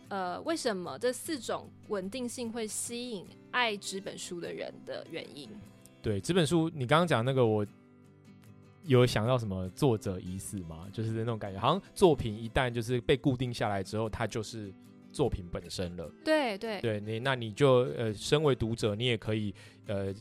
[0.10, 5.50] 呃，为什么这四种稳定性会吸引爱纸本书的人的原因。
[6.02, 7.66] 对这本书，你刚刚讲那个，我
[8.84, 10.88] 有想到什么作者已死吗？
[10.94, 14.72] 就是那种感觉，好像作品一旦就是被固定下来之后，它就是
[15.12, 16.12] 作品本身了。
[16.24, 19.56] 对对对你，那你就呃，身为读者，你也可以
[19.88, 20.14] 呃，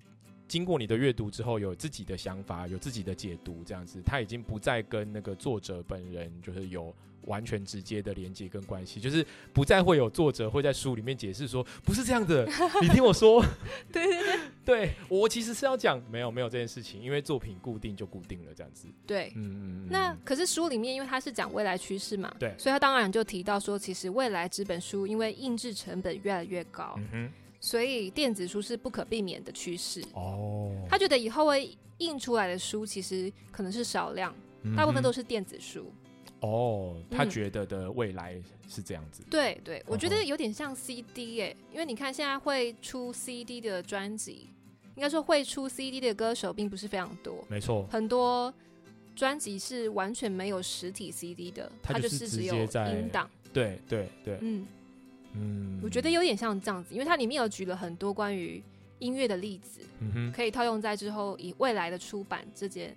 [0.54, 12.48] 经过你的阅读之后，有自己的想法，有自己的解读，这样子，他已经不再跟那个作者本人就是有完全直接的连接跟关系，就是不再会有作者会在书里面解释说不是这样的，
[12.80, 13.44] 你听我说，
[13.90, 14.40] 对对对。
[14.64, 14.94] 对。
[15.08, 19.32] 我其实是要讲没有没有这件事情，因为作品固定就固定了这样子，对。
[19.34, 22.54] 嗯嗯嗯，那可是书里面，因为他是讲未来趋势嘛，对。
[22.56, 27.32] 所以他当然就提到说，其实未来这本书因为印制成本越来越高，嗯哼，
[27.64, 30.04] 所以电子书是不可避免的趋势。
[30.12, 35.90] 哦，他觉得以后会印出来的书其实可能是少量，嗯大部分都是电子书。
[36.40, 44.50] 哦，他嗯觉得的未来是这样子，对对，我觉得有点像 CD 耶，因为你看现在会出 CD 的专辑，
[44.94, 48.52] 应该说会出 CD 的歌手并不是非常多，没错，很多
[49.16, 53.30] 专辑是完全没有实体 CD 的，它它就是只有音档。
[53.54, 54.66] 对对对，嗯，
[55.34, 58.62] 嗯，我觉得有点像这样子，因为它里面有举了很多关于
[58.98, 62.96] 音乐的例子，嗯哼，可以套用在之后以未来的出版这件。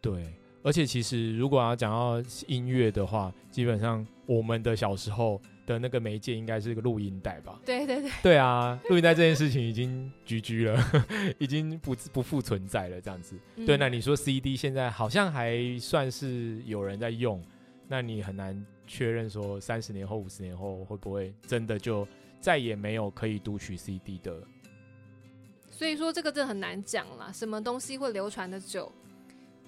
[0.00, 0.24] 对，
[0.62, 7.58] 而且其实如果要讲到音乐的话，基本上我们的小时候的那个媒介应该是个录音带吧？
[7.64, 10.78] 对对对，对啊，录音带这件事情已经居居了，
[11.38, 13.34] 已经不不复存在了，这样子。
[13.56, 17.42] 对，嗯那你说 CD 现在好像还算是有人在用，
[17.88, 22.06] 那你很难确认说三十年后、五十年后会不会真的就
[22.40, 24.42] 再也没有可以读取 CD 的？
[25.70, 28.90] 所以说这个真的很难讲啦，什么东西会流传的久，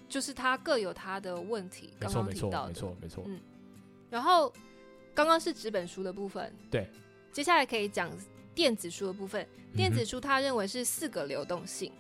[0.09, 1.90] 就是它各有它的问题。
[2.00, 3.24] 没错，刚刚没错，提到的，没错，没错。
[3.26, 3.40] 嗯
[4.09, 4.52] 然后
[5.12, 6.88] 刚刚是纸本书的部分，对，
[7.33, 8.09] 接下来可以讲
[8.55, 9.44] 电子书的部分。
[9.74, 11.92] 电子嗯书他认为是四个流动性，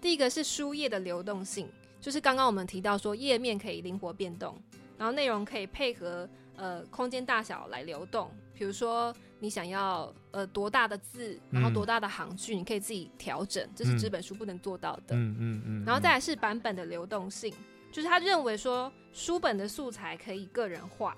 [0.00, 1.68] 第一个是书页的流动性，
[2.00, 4.56] 就是刚刚我们提到说页面可以灵活变动，
[4.96, 11.74] 然后内容可以配合呃空间大小来流动，比如说你想要呃多大的字，然后嗯。
[11.74, 13.98] 多大的行距，你可以自己调整，这是嗯。
[13.98, 15.14] 纸本书不能做到的。
[15.16, 17.52] 嗯嗯嗯，然后再来是版本的流动性，
[17.92, 21.16] 就是他认为说书本的素材可以个人化，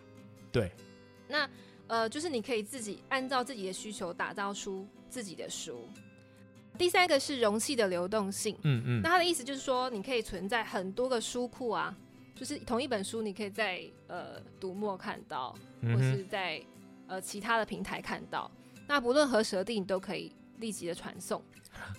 [0.50, 0.70] 对，
[1.28, 1.48] 那
[1.86, 5.88] 呃，就是你可以自己按照自己的需求打造出自己的书。
[6.76, 9.00] 第三个是容器的流动性，嗯嗯。
[9.02, 11.96] 那他的意思就是说，你可以存在很多个书库啊，
[12.36, 16.62] 就是同一本书，你可以在呃读墨看到，或是在
[17.08, 18.48] 呃其他的平台看到。
[18.86, 21.42] 那不论何时何地，你都可以立即的传送，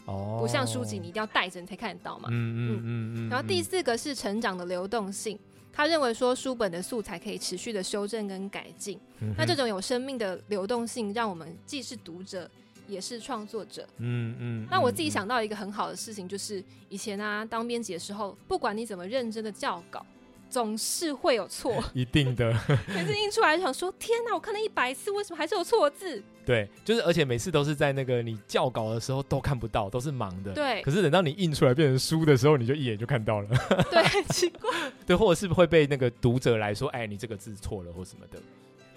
[0.05, 2.29] 哦，不像书籍你一定要带着你才看得到嘛。
[2.31, 5.37] 嗯嗯嗯嗯，然后第四个是成长的流动性，
[5.73, 8.97] 他认为说书本的素材可以持续的修正跟改进。
[9.19, 12.49] 嗯那这种有生命的流动性，让我们既是读者
[12.87, 13.85] 也是创作者。
[13.97, 20.05] 嗯嗯，那我自己嗯想到一个很好的事情，就是以前啊当编辑的时候，不管你怎么认真的校稿，
[20.49, 22.51] 总是会有错， 一定的。
[22.87, 26.23] 每次印出来就想说，天哪，我看了一百次，为什么还是有错字？
[26.45, 30.53] 对，就是而且每次都是在那个你校稿的时候都看不到，都是盲的。
[30.53, 30.81] 对。
[30.81, 33.49] 可是等到你印出来变成书的时候，你就一眼就看到了。
[33.91, 34.71] 对，很奇怪。
[35.05, 38.39] 对，或者是会被那个读者来说，哎，你这个字错了或什么的。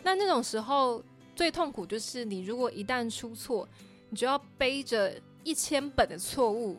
[0.02, 1.02] 那那种时候
[1.34, 3.68] 最痛苦就是，你如果一旦出错，
[4.10, 6.76] 你就要背着一千本的错误。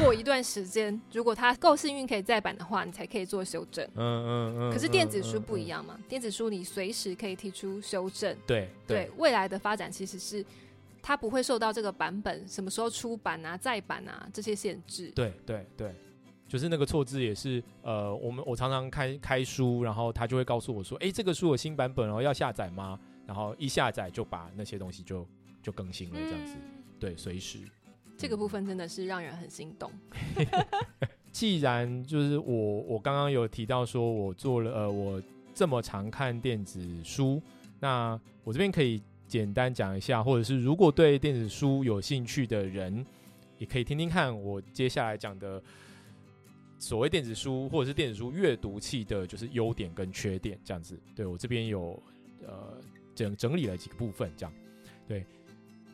[0.00, 3.84] 过一段时间， 如果它够幸运可以再版的话，你才可以做修正。
[3.94, 4.72] 嗯嗯嗯。
[4.72, 8.36] 可是电子书不一样嘛，电子书你随时可以提出修正。
[8.46, 10.44] 对对，未来的发展其实是
[11.02, 15.10] 它不会受到这个版本什么时候出版啊、再版啊这些限制。
[15.14, 15.94] 对对对，
[16.48, 25.26] 就是那个错字也是呃，我们我常常开开书，然后他就会告诉我说：“哎，这个书有新版本哦，要下载吗？”然后一下载就把那些东西就
[25.62, 26.56] 就更新了，这样子。
[26.98, 27.58] 对，随时。
[28.18, 29.90] 这个部分真的是让人很心动。
[31.30, 35.22] 既然就是我，我刚刚有提到说，我做了呃，我
[35.54, 37.40] 这么常看电子书，
[37.78, 43.06] 那我这边可以简单讲一下，或者是如果对电子书有兴趣的人，
[43.56, 45.62] 也可以听听看我接下来讲的
[46.80, 50.98] 所谓电子书或者是电子书阅读器的，就是优点跟缺点这样子。
[51.14, 52.02] 对我这边有
[52.44, 52.78] 呃
[53.14, 54.52] 整整理了几个部分，这样
[55.06, 55.24] 对。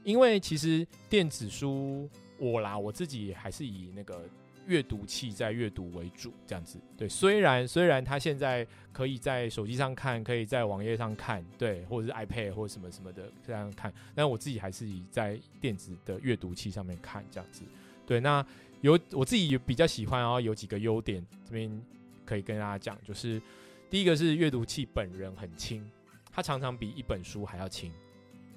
[0.04, 4.28] 因为其实电子书我啦，我自己还是以那个
[4.66, 6.78] 阅读器在阅读为主，这样子。
[6.96, 17.62] 对，虽然虽然它现在可以在手机上看，可以在网页上看，对，或者是 iPad 或者什么什么的这样看，但我自己还是以在电子的阅读器上面看这样子。
[18.06, 18.44] 对，那
[18.82, 21.82] 有我自己比较喜欢，然后有几个优点，这边
[22.26, 23.40] 可以跟大家讲，就是
[23.88, 25.82] 第一个是阅读器本人很轻，
[26.30, 27.92] 它常常比一本书还要轻。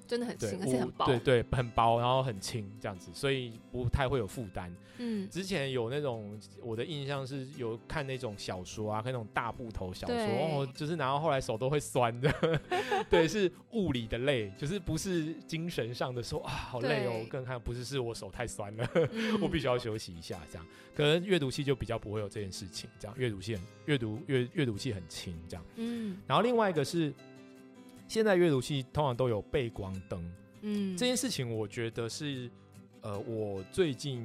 [0.08, 1.05] 真的很轻，而且很薄。
[1.05, 4.74] 对对，很薄，然后很轻，这样子，所以不太会有负担。
[4.99, 12.34] 嗯，之前有那种我的印象是有看那种小说啊，看那种大部头小说哦，就是然后后来手都会酸的。
[13.08, 17.24] 对，是物理的累，就是不是精神上的说啊好累哦。
[17.30, 18.89] 更看不是是我手太酸了，
[19.39, 20.66] 我必须要休息一下这样。
[20.95, 25.64] 可能阅读器就比较不会有这件事情，这样阅读器很阅读阅阅读器很轻这样。
[25.76, 27.14] 嗯，然后另外一个是。
[28.08, 32.49] 现在阅读器通常都有背光灯，嗯，这件事情我觉得是，
[33.01, 34.24] 呃，我最近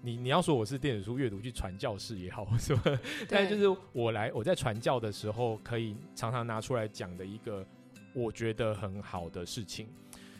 [0.00, 3.00] 你你要说我是电子书阅读去传教士也好，是吧？
[3.28, 7.66] 但就是我来我在传教的时候，可以常常拿出来讲的一个
[8.14, 9.88] 我觉得很好的事情，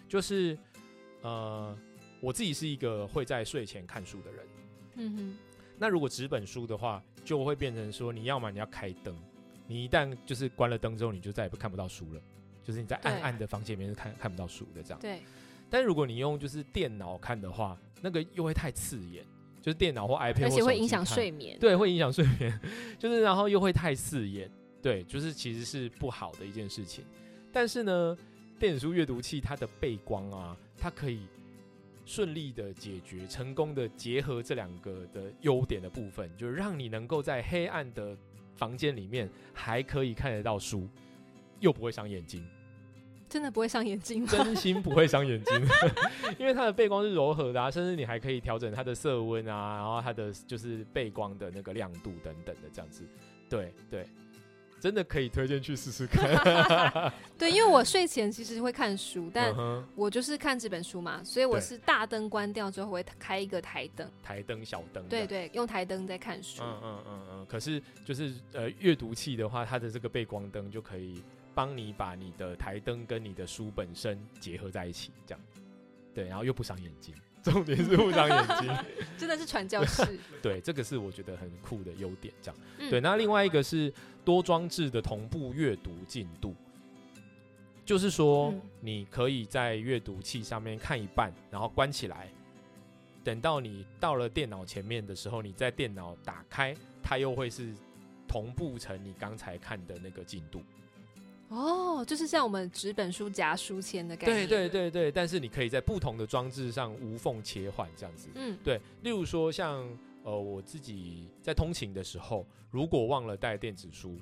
[0.08, 0.56] 就是
[1.22, 1.76] 呃，
[2.20, 4.46] 我自己是一个会在睡前看书的人，
[4.96, 5.36] 嗯哼。
[5.80, 9.16] 那如果纸本书的话，就会变成说，你要么你要开灯，
[9.66, 12.20] 你一旦就是关了灯之后，你就再也不看不到书了。
[12.68, 15.00] 就是你在暗暗的房间里面是看看不到书的这样。
[15.00, 15.22] 对。
[15.70, 19.24] 但如果你用就是电脑看的话，那个又会太刺眼，
[19.62, 21.58] 就是电脑或 iPad，而且会影响睡眠。
[21.58, 22.60] 对，会影响睡眠。
[22.98, 24.50] 就是然后又会太刺眼，
[24.82, 27.02] 对，就是其实是不好的一件事情。
[27.50, 28.14] 但是呢，
[28.58, 31.20] 电子书阅读器它的背光啊，它可以
[32.04, 38.14] 顺利的解决，成功的结合这两个的优点的部分，就是让你能够在黑暗的
[38.56, 40.88] 房间里面还可以看得到书，
[41.60, 42.46] 又不会伤眼睛。
[43.28, 45.60] 真的不会伤眼睛，真心不会伤眼睛，
[46.38, 53.02] 因为它的背光是柔和的啊，甚至你还可以调整它的色温啊，然后它的就是背光的那个亮度等等的这样子，
[53.48, 54.06] 对对，
[54.80, 57.12] 真的可以推荐去试试看。
[57.38, 59.54] 对，因为我睡前其实会看书，但
[59.94, 66.62] 我就是看这本书嘛，所以我是大灯关掉之后会开一个台灯，台灯小灯，对对，用台灯在看书。
[66.62, 71.22] 嗯嗯嗯嗯，可是就是呃阅读器的话，它的这个背光灯就可以。
[71.58, 75.40] 帮你把你的台灯跟你的书本身结合在一起，这样，
[76.14, 78.72] 对，然后又不伤眼睛， 重点是不伤眼睛，
[79.18, 80.16] 真的是传教士。
[80.40, 82.60] 对，这个是我觉得很酷的优点，这样。
[82.88, 83.92] 对，那另外一个是
[84.24, 86.54] 多装置的同步阅读进度，
[87.84, 92.28] 就是说你可以在阅读器上面看一半，然后关起来，
[93.24, 97.74] 等到你到了电脑前面的时候，你在电脑打开，它又会是
[98.28, 100.62] 同步成你刚才看的那个进度。
[101.48, 104.46] 哦，就是像我们纸本书夹书签的感觉。
[104.46, 108.28] 对对对对，但是你可以在不同的装置上无缝切换这样子。
[108.34, 108.80] 嗯，对。
[109.02, 109.88] 例如说，像
[110.22, 114.18] 呃我自己在通勤的时候，如果忘了带电子书，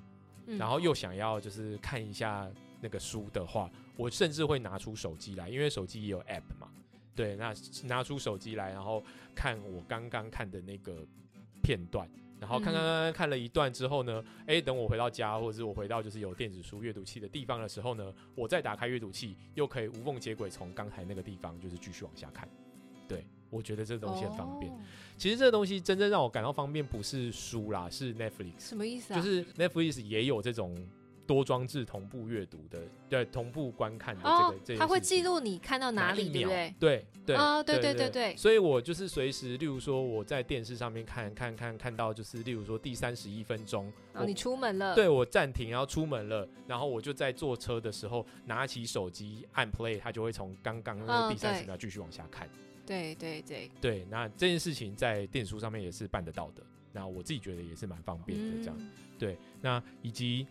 [0.47, 2.49] 然后又想要就是看一下
[2.81, 6.69] 那个书的话，我甚至会拿出手机来，因为手机也有 App 嘛。
[7.17, 7.53] 对，那
[7.85, 9.03] 拿出手机来，然后
[9.35, 11.05] 看我刚刚看的那个
[11.63, 12.09] 片段。
[12.39, 22.49] 然后看看看看了一段之后呢，哎，等我回到家，或者是我回到就是有电子书阅读器的地方的时候呢，我再打开阅读器，又可以无缝接轨，从刚才那个地方就是继续往下看。
[23.09, 24.71] 对我觉得这东西很方便。
[24.73, 24.77] 哦
[25.17, 29.17] 其实这个东西真正让我感到方便不是书啦，是 Netflix，什么意思啊？
[29.17, 30.77] 就是 Netflix 也有这种
[31.27, 36.75] 多装置同步阅读的，对，同步观看的这个、哦这，件它会记录你看到哪里，对不对？
[36.79, 52.49] 对对啊对对对对对所以我就是随时，例如说我在电视上面看看看看到，就是例如说第三十一分钟，然后你出门了，对我暂停，然后出门了，然后我就在坐车的时候拿起手机按 play，它就会从刚刚那个嗯第三十秒继续往下看。
[52.87, 56.63] 对对对，对，那这件事情在电子书上面也是办得到的。
[56.93, 58.77] 那我自己觉得也是蛮方便的，这样。
[58.79, 60.47] 嗯对，那以及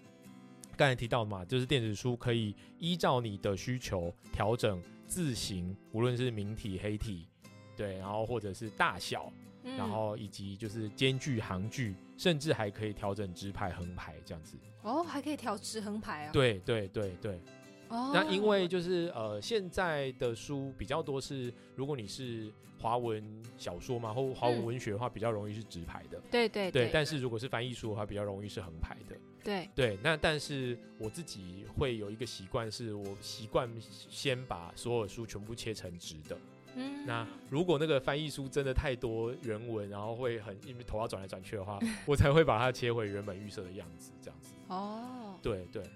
[0.75, 7.27] 刚才提到的嘛，就是电子书可以依照你的需求调整字形，无论是明体、黑体，
[7.75, 9.31] 对，然后或者是大小，
[9.63, 14.57] 嗯然后以及就是间距、行距，甚至还可以调整直排、横排这样子。
[14.83, 16.31] 哦，还可以调直横排啊。
[16.31, 17.41] 对对对对，
[17.89, 23.23] 哦，那因为就是呃，现在的书比较多是，如果你是华文
[23.57, 26.21] 小说嘛，或华文嗯文学的话，比较容易是直排的。
[26.29, 29.15] 对对对，但是如果是翻译书的话，比较容易是横排的。
[29.43, 36.37] 对对，那但是我自己会有一个习惯，是我习惯先把所有书全部切成直的。
[36.77, 44.53] 嗯那如果那个翻译书真的太多原文，然后会很因为头要转来转去的话， 我才会把它切回原本预设的样子，这样子。
[44.67, 45.91] 哦，对对对，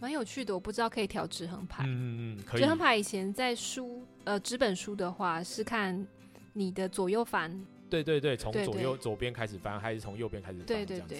[0.00, 1.84] 蛮有趣的，我不知道可以调直横排。
[1.84, 2.66] 嗯嗯嗯，可以直。
[2.66, 6.06] 横排以前在书呃纸本书的话是看
[6.52, 10.66] 你的左右翻，对对对，从左右左边开始翻，还是从右边开始翻？
[10.66, 11.14] 对对这样子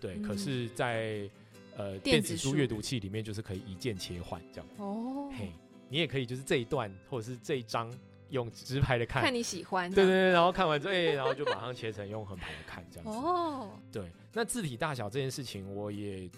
[0.00, 0.22] 对，对。
[0.22, 1.30] 可嗯是在，
[1.76, 4.68] 呃电子书阅读器里面，就是可以一键切换这样。
[4.78, 5.52] 哦，嘿，
[5.88, 7.92] 你也可以就是这一段或者是这一章
[8.30, 9.90] 用直排的看，看你喜欢。
[9.90, 13.16] 对对对，然后看完之后，哎、然后就马上切成用横排的看这样子。
[13.16, 16.28] 哦，对，那字体大小这件事情，我也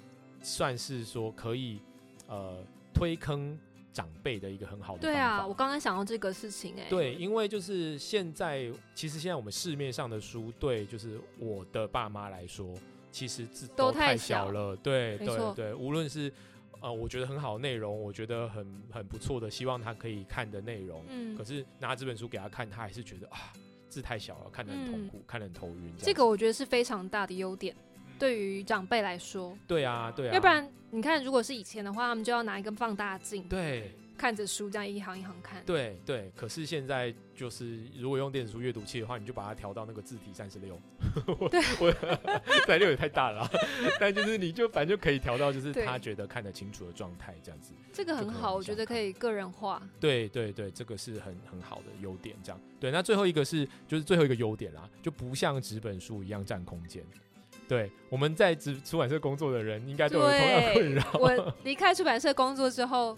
[0.43, 1.81] 算是说可以
[2.29, 2.65] 呃
[2.95, 3.59] 推坑
[3.93, 12.75] 长辈的一个很好的对啊，我刚刚想到这个事情哎、对，因为就是现在，其实现在我们市面上的书，对，就是我的爸妈来说，
[13.11, 14.51] 其实字都太太小。
[14.51, 14.77] 了。
[14.77, 16.31] 对对对，无论是
[16.83, 21.35] 呃，我觉得很好的内容，我觉得很很不错的，希望他可以看的内容，嗯。
[21.35, 23.51] 可，是拿这本书给他看，他还是觉得啊，
[23.89, 25.87] 字太小了，看得很痛苦，看得很头晕。
[25.87, 27.75] 嗯这个我觉得是非常大的优点，
[28.19, 35.63] 对于长辈来说，对啊，对啊，要不然你看，如果是以前的话，他们就要拿一个放大镜对看着书，这样一行一行看。
[35.67, 40.81] 对对，可是现在就是如果用电子书阅读器的话，你就把它调到那个字体三十六，
[41.51, 41.93] 对 我
[42.67, 43.51] 三六也太大了啊，
[44.01, 47.75] 但就是你就反正就可以调到就是他觉得看得清楚的状态这样子。
[47.93, 49.83] 这个很好，我觉得可以个人化。
[50.01, 52.35] 对对对，这个是很很好的优点。
[52.43, 57.05] 这样对，那最后一个是就是最后一个优点啦，就不像纸本书一样占空间。
[57.69, 63.17] 对，我们在出出版社工作的人应该都有同样的困扰。，我 离开出版社工作之后，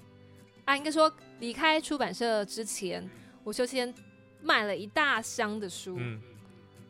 [0.65, 3.09] 啊，应该说离开出版社之前，
[3.45, 3.93] 我就先
[4.43, 5.97] 买了一大箱的书。
[5.99, 6.21] 嗯，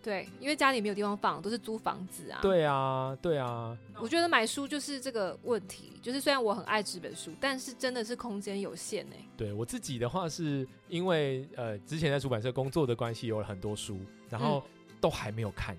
[0.02, 13.98] 对，因为家里没有地方放，都是租房子啊。，对啊，对啊，我觉得买书就是这个问题，就是虽然我很爱纸本书，但是真的是空间有限哎、对我自己的话，是因为呃之前在出版社工作的关系，有了很多书，
[14.30, 14.62] 然后
[15.00, 15.76] 都还没有看，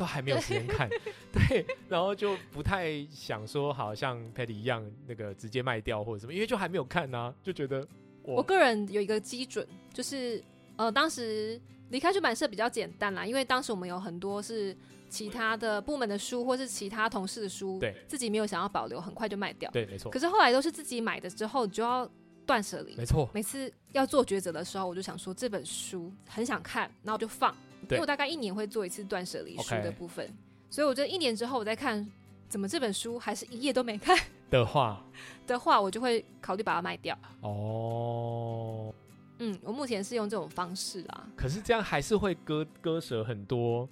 [0.00, 0.88] 都还没有时间看，
[1.30, 7.86] 对，然后就不太想说，好像 Patty 一样那个直接卖掉或者什么，因为就还没有看呢、就觉得
[8.22, 10.42] 我个人有一个基准，就是
[10.76, 14.74] 呃，当时离开出版社比较简单啦，因为当时我们有很多是
[15.10, 19.70] 其他的部门的书，或是其他同事的书，对自己没有想要保留，很快就卖掉。
[19.70, 22.10] 对，没错可，是后来都是自己买的之后，你就要
[22.46, 23.04] 断舍离没。
[23.04, 30.28] 错，每次要做抉择的时候，我就想说这本书很想看，然后就放，因对为我大概一年会做一次断舍离书的部分，
[30.68, 32.06] 所以我觉得一年之后我再看，
[32.48, 34.16] 怎么这本书还是一页都没看
[34.50, 35.04] 的话，
[35.46, 37.16] 的话，我就会考虑把它卖掉。
[37.40, 38.92] 哦，
[39.38, 41.28] 嗯，我目前是用这种方式啦。
[41.36, 43.88] 可是这样还是会割割舍很多，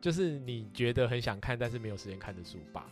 [0.00, 2.86] 就是你觉得很想看但是没有时间看的书吧？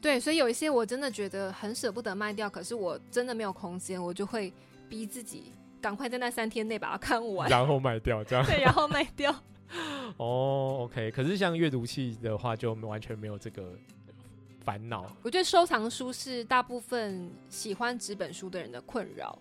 [0.00, 4.52] 对，所以有一些我真的觉得很舍不得卖掉，可是我真的没有空间，我就会
[4.88, 8.44] 逼自己赶快在那三天内把它看完，然后卖掉这样。
[8.44, 9.34] 对，然后卖掉。
[10.16, 13.72] 哦，OK，可是像阅读器的话，就完全没有这个
[14.64, 15.06] 烦恼。
[15.22, 19.38] 我觉得收藏书是大部分喜欢纸本书的人的困扰。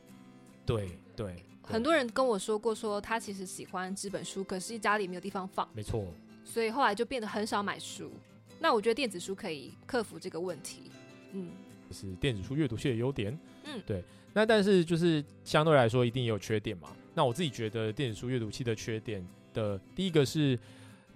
[0.65, 6.05] 对对，很多人跟我说过，说他其实喜欢纸本书，可是家里没有地方放，没错，
[6.45, 8.11] 所以后来就变得很少买书。
[8.59, 10.91] 那我觉得电子书可以克服这个问题。
[11.31, 11.49] 嗯，
[11.89, 13.37] 这是电子书阅读器的优点。
[13.65, 14.03] 嗯对。
[14.31, 16.89] 那但是就是相对来说，一定也有缺点嘛。
[17.15, 20.57] 那我自己觉得电子书阅读器的缺点的第一个是，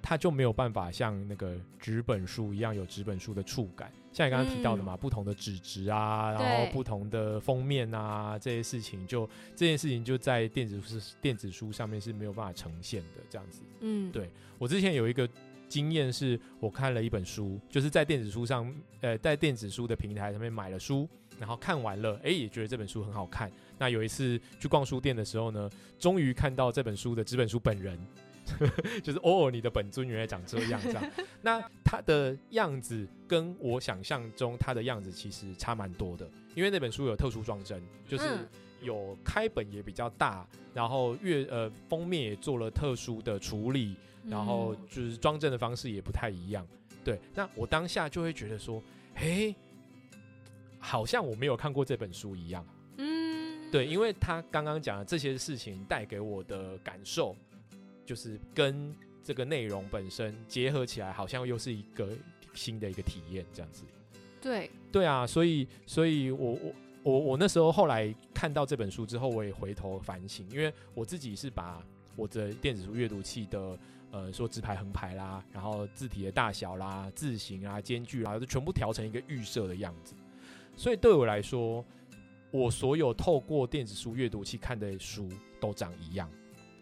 [0.02, 3.92] 它就没有办法像那个纸本书一样有纸本书的触感。
[4.12, 13.62] 像你刚刚提到的嘛，不同的纸质啊，然后不同的封面啊，这些事情就这件事情就在电子书电子书上面是没有办法呈现的这样子。
[13.80, 15.28] 嗯，对我之前有一个
[15.74, 18.72] 经验是，我看了一本书，就是在电子书上，
[19.02, 21.10] 呃，在电子书的平台上面买了书，
[21.40, 23.52] 然后看完了，哎，也觉得这本书很好看。
[23.80, 25.68] 那有一次去逛书店的时候呢，
[25.98, 28.00] 终于看到这本书的纸本书本人。
[29.02, 31.12] 就是哦，你的本尊原来长这样，这样。
[31.42, 38.26] 那他的样子跟我想象中他的样子其实差蛮多的，因为那本书有特殊装帧，就是
[38.82, 43.96] 有开本也比较大，然后月呃封面也做了特殊的处理，
[44.26, 46.68] 然后就是装帧的方式也不太一样。
[47.04, 48.82] 对，那我当下就会觉得说，
[49.16, 49.56] 诶，
[50.80, 52.66] 好像我没有看过这本书一样。
[52.98, 57.36] 嗯，对，因为他刚刚讲的这些事情带给我的感受。
[58.06, 58.94] 就是跟
[59.24, 62.10] 这个内容本身结合起来，好像又是一个
[62.54, 63.86] 新的一个体验，这样子。
[64.42, 71.82] 对，对啊，所以，所以我我我我那时候后来看到这本书之后，我也回头反省，因为我自己是把
[72.16, 73.78] 我的电子书阅读器的
[74.12, 80.14] 呃，说直排横排啦，然后字体的大小啦、字形啊、间距啦，就全部调成一个预设的样子。
[80.76, 81.84] 所以对我来说，
[82.52, 85.28] 我所有透过电子书阅读器看的书
[85.60, 86.30] 都长一样。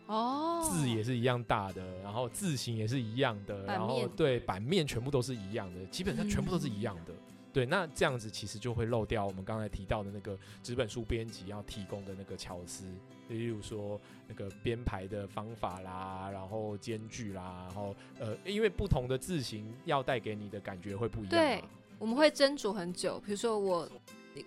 [0.08, 7.14] 哦，字也是一样大的，然后字形也是一样的，然后对版面全部都是一样的，基本上全部都是一样的。
[7.54, 12.86] 对，那这样子其实就会漏掉我们刚才提到的那个纸本书编辑要提供的那个巧思，
[13.28, 21.32] 例如说那个编排的方法啦，然后间距啦，然后呃，因为不同的字型要带给你的感觉会不一样。
[21.32, 21.64] 对，
[22.00, 23.90] 我们会斟酌很久，比如说我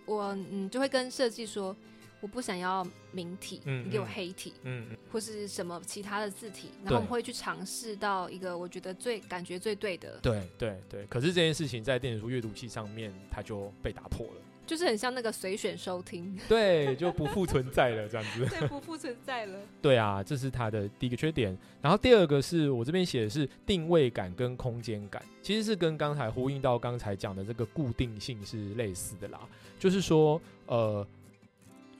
[0.06, 1.76] 我嗯就会跟设计说。
[2.24, 10.18] 我不想要明体，你给我黑体，嗯，或是什么其他的字体，然后我们会去尝试到一个我觉得最感觉最对的。
[10.22, 14.32] 对对对，可是这件事情在电子书阅读器上面，它就被打破了，
[14.66, 19.60] 就是很像那个随选收听， 对，就不复存在了这样子， 对，不复存在了。
[19.82, 21.54] 对啊，这是它的第一个缺点。
[21.82, 29.46] 然后第二个是我这边写的是定位感跟空间感，其实是跟刚才呼应到刚才讲的这个固定性是类似的啦，
[29.78, 31.06] 就是说，呃。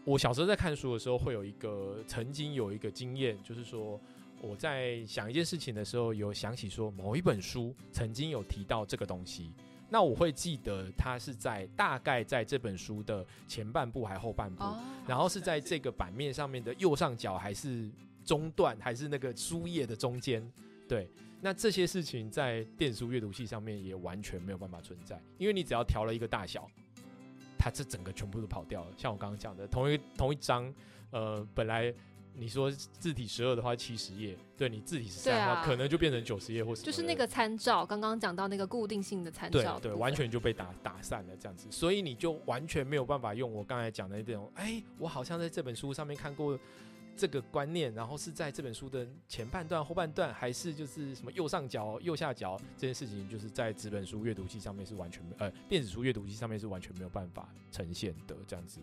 [0.05, 3.99] 我小时候在看书的时候，会有一个曾经有一个经验，就是说
[4.43, 9.51] 我在想一件事情的时候，有想起说某一本书曾经有提到这个东西，
[9.89, 14.63] 那我会记得它是在大概在这本书的前半部还后半部，
[15.07, 17.91] 然后是在这个版面上面的右上角还是
[18.27, 20.47] 中段还是那个书页的中间，
[20.87, 21.09] 对，
[21.41, 26.69] 那这些事情在电子书阅读器上面也完全没有办法存在，因为你只要调了一个大小。
[27.59, 30.73] 它这整个全部都跑掉了，像我刚刚讲的，同一同一张，
[31.11, 31.93] 呃，本来
[32.35, 46.59] 你说字体十二的话七十页，对你字体十三的话，可能就变成九十页或是就是那个参照，刚刚讲到那个固定性的参照，对，完全就被打打散了这样子，所以你就完全没有办法用我刚才讲的那种，哎，我好像在这本书上面看过。
[47.17, 58.81] 这个观念，然后是在这本书的前半段、后半段，还是就是什么右上角、右下角这件事情，就是在纸本书阅读器上面是完全呃电子书阅读器上面是完全没有办法呈现的这样子。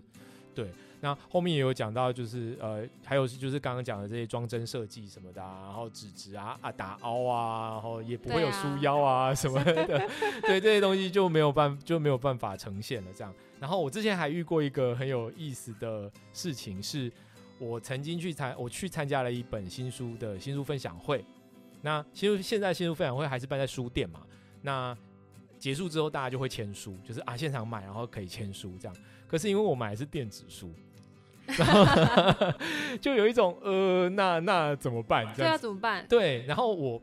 [0.54, 0.70] 对，
[1.00, 10.10] 那后面也有讲到，就是呃还有就是刚刚讲的这些装帧设计什么的，啊然后纸质啊啊打凹啊，然后也不会有书腰啊什么的，
[10.44, 13.34] 对这些东西就没有办就没有办法呈现了这样。
[13.60, 17.12] 然后我之前还遇过一个很有意思的事情是。
[17.62, 21.24] 我曾经去参，我去参加了一本新书的新书分享会。
[21.84, 24.22] 那新书现在新书分享会还是办在书店嘛？
[24.64, 24.98] 那
[25.60, 28.98] 结束之后，大家就会签书，就是啊现场买，然后可以签书这样。
[29.28, 30.74] 可是因为我买的是电子书，
[31.46, 31.68] 然
[32.36, 32.54] 后
[33.00, 35.32] 就有一种呃，那那怎么办？
[35.36, 36.04] 对啊，怎么办？
[36.10, 37.02] 对，然后我。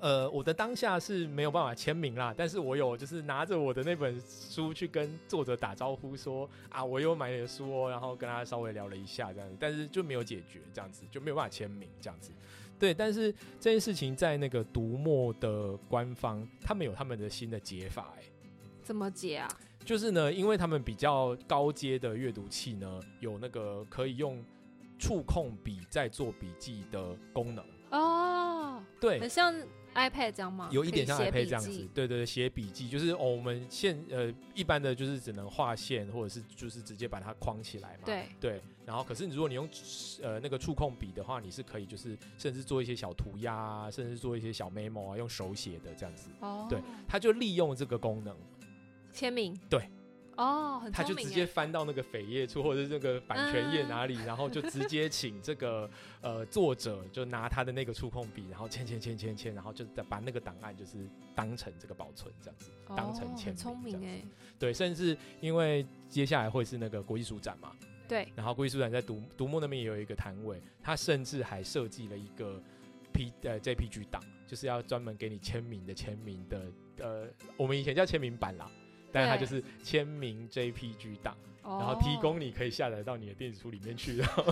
[0.00, 12.30] 呃，我的当下是没有办法签名啦，但是我有就是拿着我的那本书去跟作者打招呼，说啊，我有买你的书哦，然后跟他稍微聊了一下这样子，但是就没有解决这样子，就没有办法签名这样子。
[12.78, 18.22] 对，但是这件事情在那个读墨的官方，他们有他们的新的解法，哎，
[18.82, 19.48] 怎么解啊？
[19.84, 24.44] 就是呢，因为他们比较高阶的阅读器呢，有那个可以用
[24.98, 28.17] 触控笔在做笔记的功能哦，
[29.00, 29.54] 对，很像。
[29.94, 30.68] iPad 这样吗？
[30.70, 38.02] 有一点像 iPad 这样子，对对对，写笔记就是哦，我们现呃一般的就是只能画线，或者是就是直接把它框起来嘛。
[38.04, 39.68] 对对，然后可是如果你用
[40.22, 46.28] 呃那个触控笔的话，你是可以就是甚至做一些小涂鸦，啊甚至做一些小 memo 啊，用手写的这样子。
[46.40, 46.68] 哦。
[46.70, 46.78] 对，
[47.08, 48.36] 他就利用这个功能
[49.10, 49.58] 签名。
[49.68, 49.90] 对。
[50.38, 63.56] 哦，很他就直接翻到那个扉页处或者是那个版权页哪里，然后就直接请这个呃作者就拿他的那个触控笔，然后签签签签签，然后就再把那个档案就是当成这个保存这样子，当成签名。
[63.56, 64.22] 聪明哎，
[64.60, 67.72] 对，甚至因为接下来会是那个国际书展嘛，
[68.06, 72.62] 对，然后国际书展在独独木那边也有一个摊位，他甚至还设计了一个
[73.12, 76.66] P 呃 JPG 档，就是要专门给你签名的签名的
[77.00, 77.26] 呃，
[77.56, 78.70] 我们以前叫签名版啦。
[79.12, 84.16] 但是它就是签名 JPG 档，然后提供你可以下载到你的电子书里面去。
[84.16, 84.44] 然 后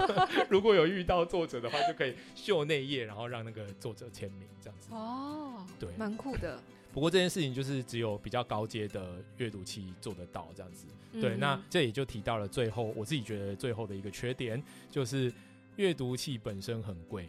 [0.49, 4.89] 如果有遇到作者的话，就可以秀内页，然后让那个作者签名这样子。
[4.93, 6.59] 哦，对，蛮酷的。
[6.93, 10.87] 不过这件事情就是只有比较高阶的阅读器做得到这样子。
[11.21, 15.31] 对，那这也就提到了最后，我自己觉得最后的一个缺点就是
[15.77, 17.29] 阅读器本身很贵。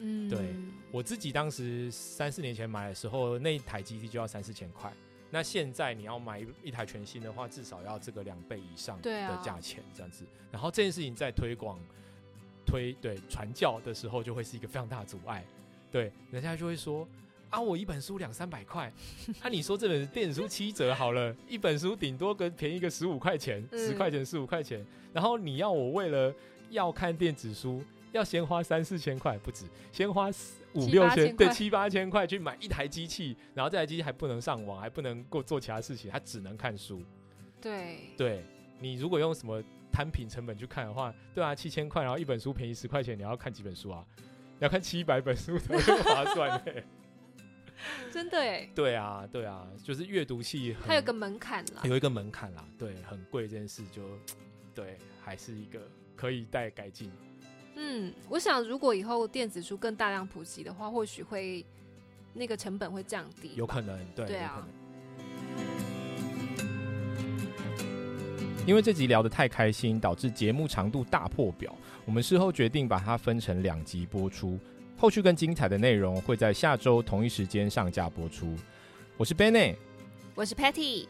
[0.00, 0.54] 嗯，对
[0.90, 4.92] 我自己当时三四年前买的时候，那一台机器就要三四千块。
[5.34, 10.24] 那现在你要买一台全新的话，至少要这个两倍以上的价钱这样子。
[10.52, 11.76] 然后这件事情在推广、
[12.64, 15.44] 推对传教的时候，就会是一个非常大的阻碍。
[15.90, 17.04] 对，人家就会说
[17.50, 18.92] 啊，我一本书两三百块，
[19.42, 24.86] 那你说这本电子书七折好了，一本书顶多个便宜个十五块钱、十块钱、十五块钱。
[25.12, 26.32] 然后你要我为了
[26.70, 27.82] 要看电子书，
[28.14, 30.30] 要先花三四千块不止，先花。
[30.74, 37.00] 五六千对七八千块去买一台机器，然后这台机器还不能上网，还不能够做其他事情，它只能看书。
[37.60, 38.44] 对对，
[38.80, 39.62] 你如果用什么
[39.92, 44.04] 摊平成本去看的话，对啊，七千块，然后一本书便宜十块钱，你要看几本书啊？
[44.58, 46.82] 要看七百本书才划算嘞。
[48.10, 48.68] 真的哎。
[48.74, 54.02] 对啊，对啊，就是阅读器它有个门槛啦，有一个门槛啦，对，很贵这件事就
[54.74, 55.80] 对，还是一个
[56.16, 57.12] 可以待改进。
[57.76, 61.64] 嗯，我想如果以后电子书更大量普及的话，或许会
[62.32, 63.52] 那个成本会降低。
[63.56, 64.66] 有可能，对，对啊。
[68.66, 71.74] 因为这集聊得太开心，导致节目长度大破表。
[72.06, 74.58] 我们事后决定把它分成两集播出，
[74.96, 78.56] 后续更精彩的内容会在下周同一时间上架播出。
[79.16, 79.76] 我是 Benny，
[80.34, 81.06] 我是 Patty。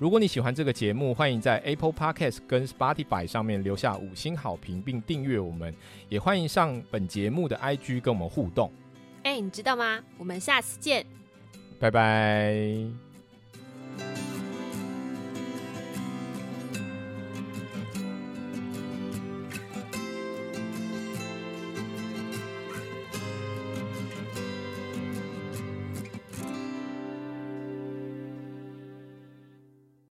[0.00, 5.74] 如果你喜欢这个节目，欢迎在 Apple Podcast 跟 Spotify 上面留下五星好评，并订阅我们。
[6.08, 8.72] 也欢迎上本节目的 IG 跟我们互动。
[9.24, 10.00] 哎，你知道吗？
[10.16, 11.04] 我们下次见，
[11.78, 13.09] 拜拜。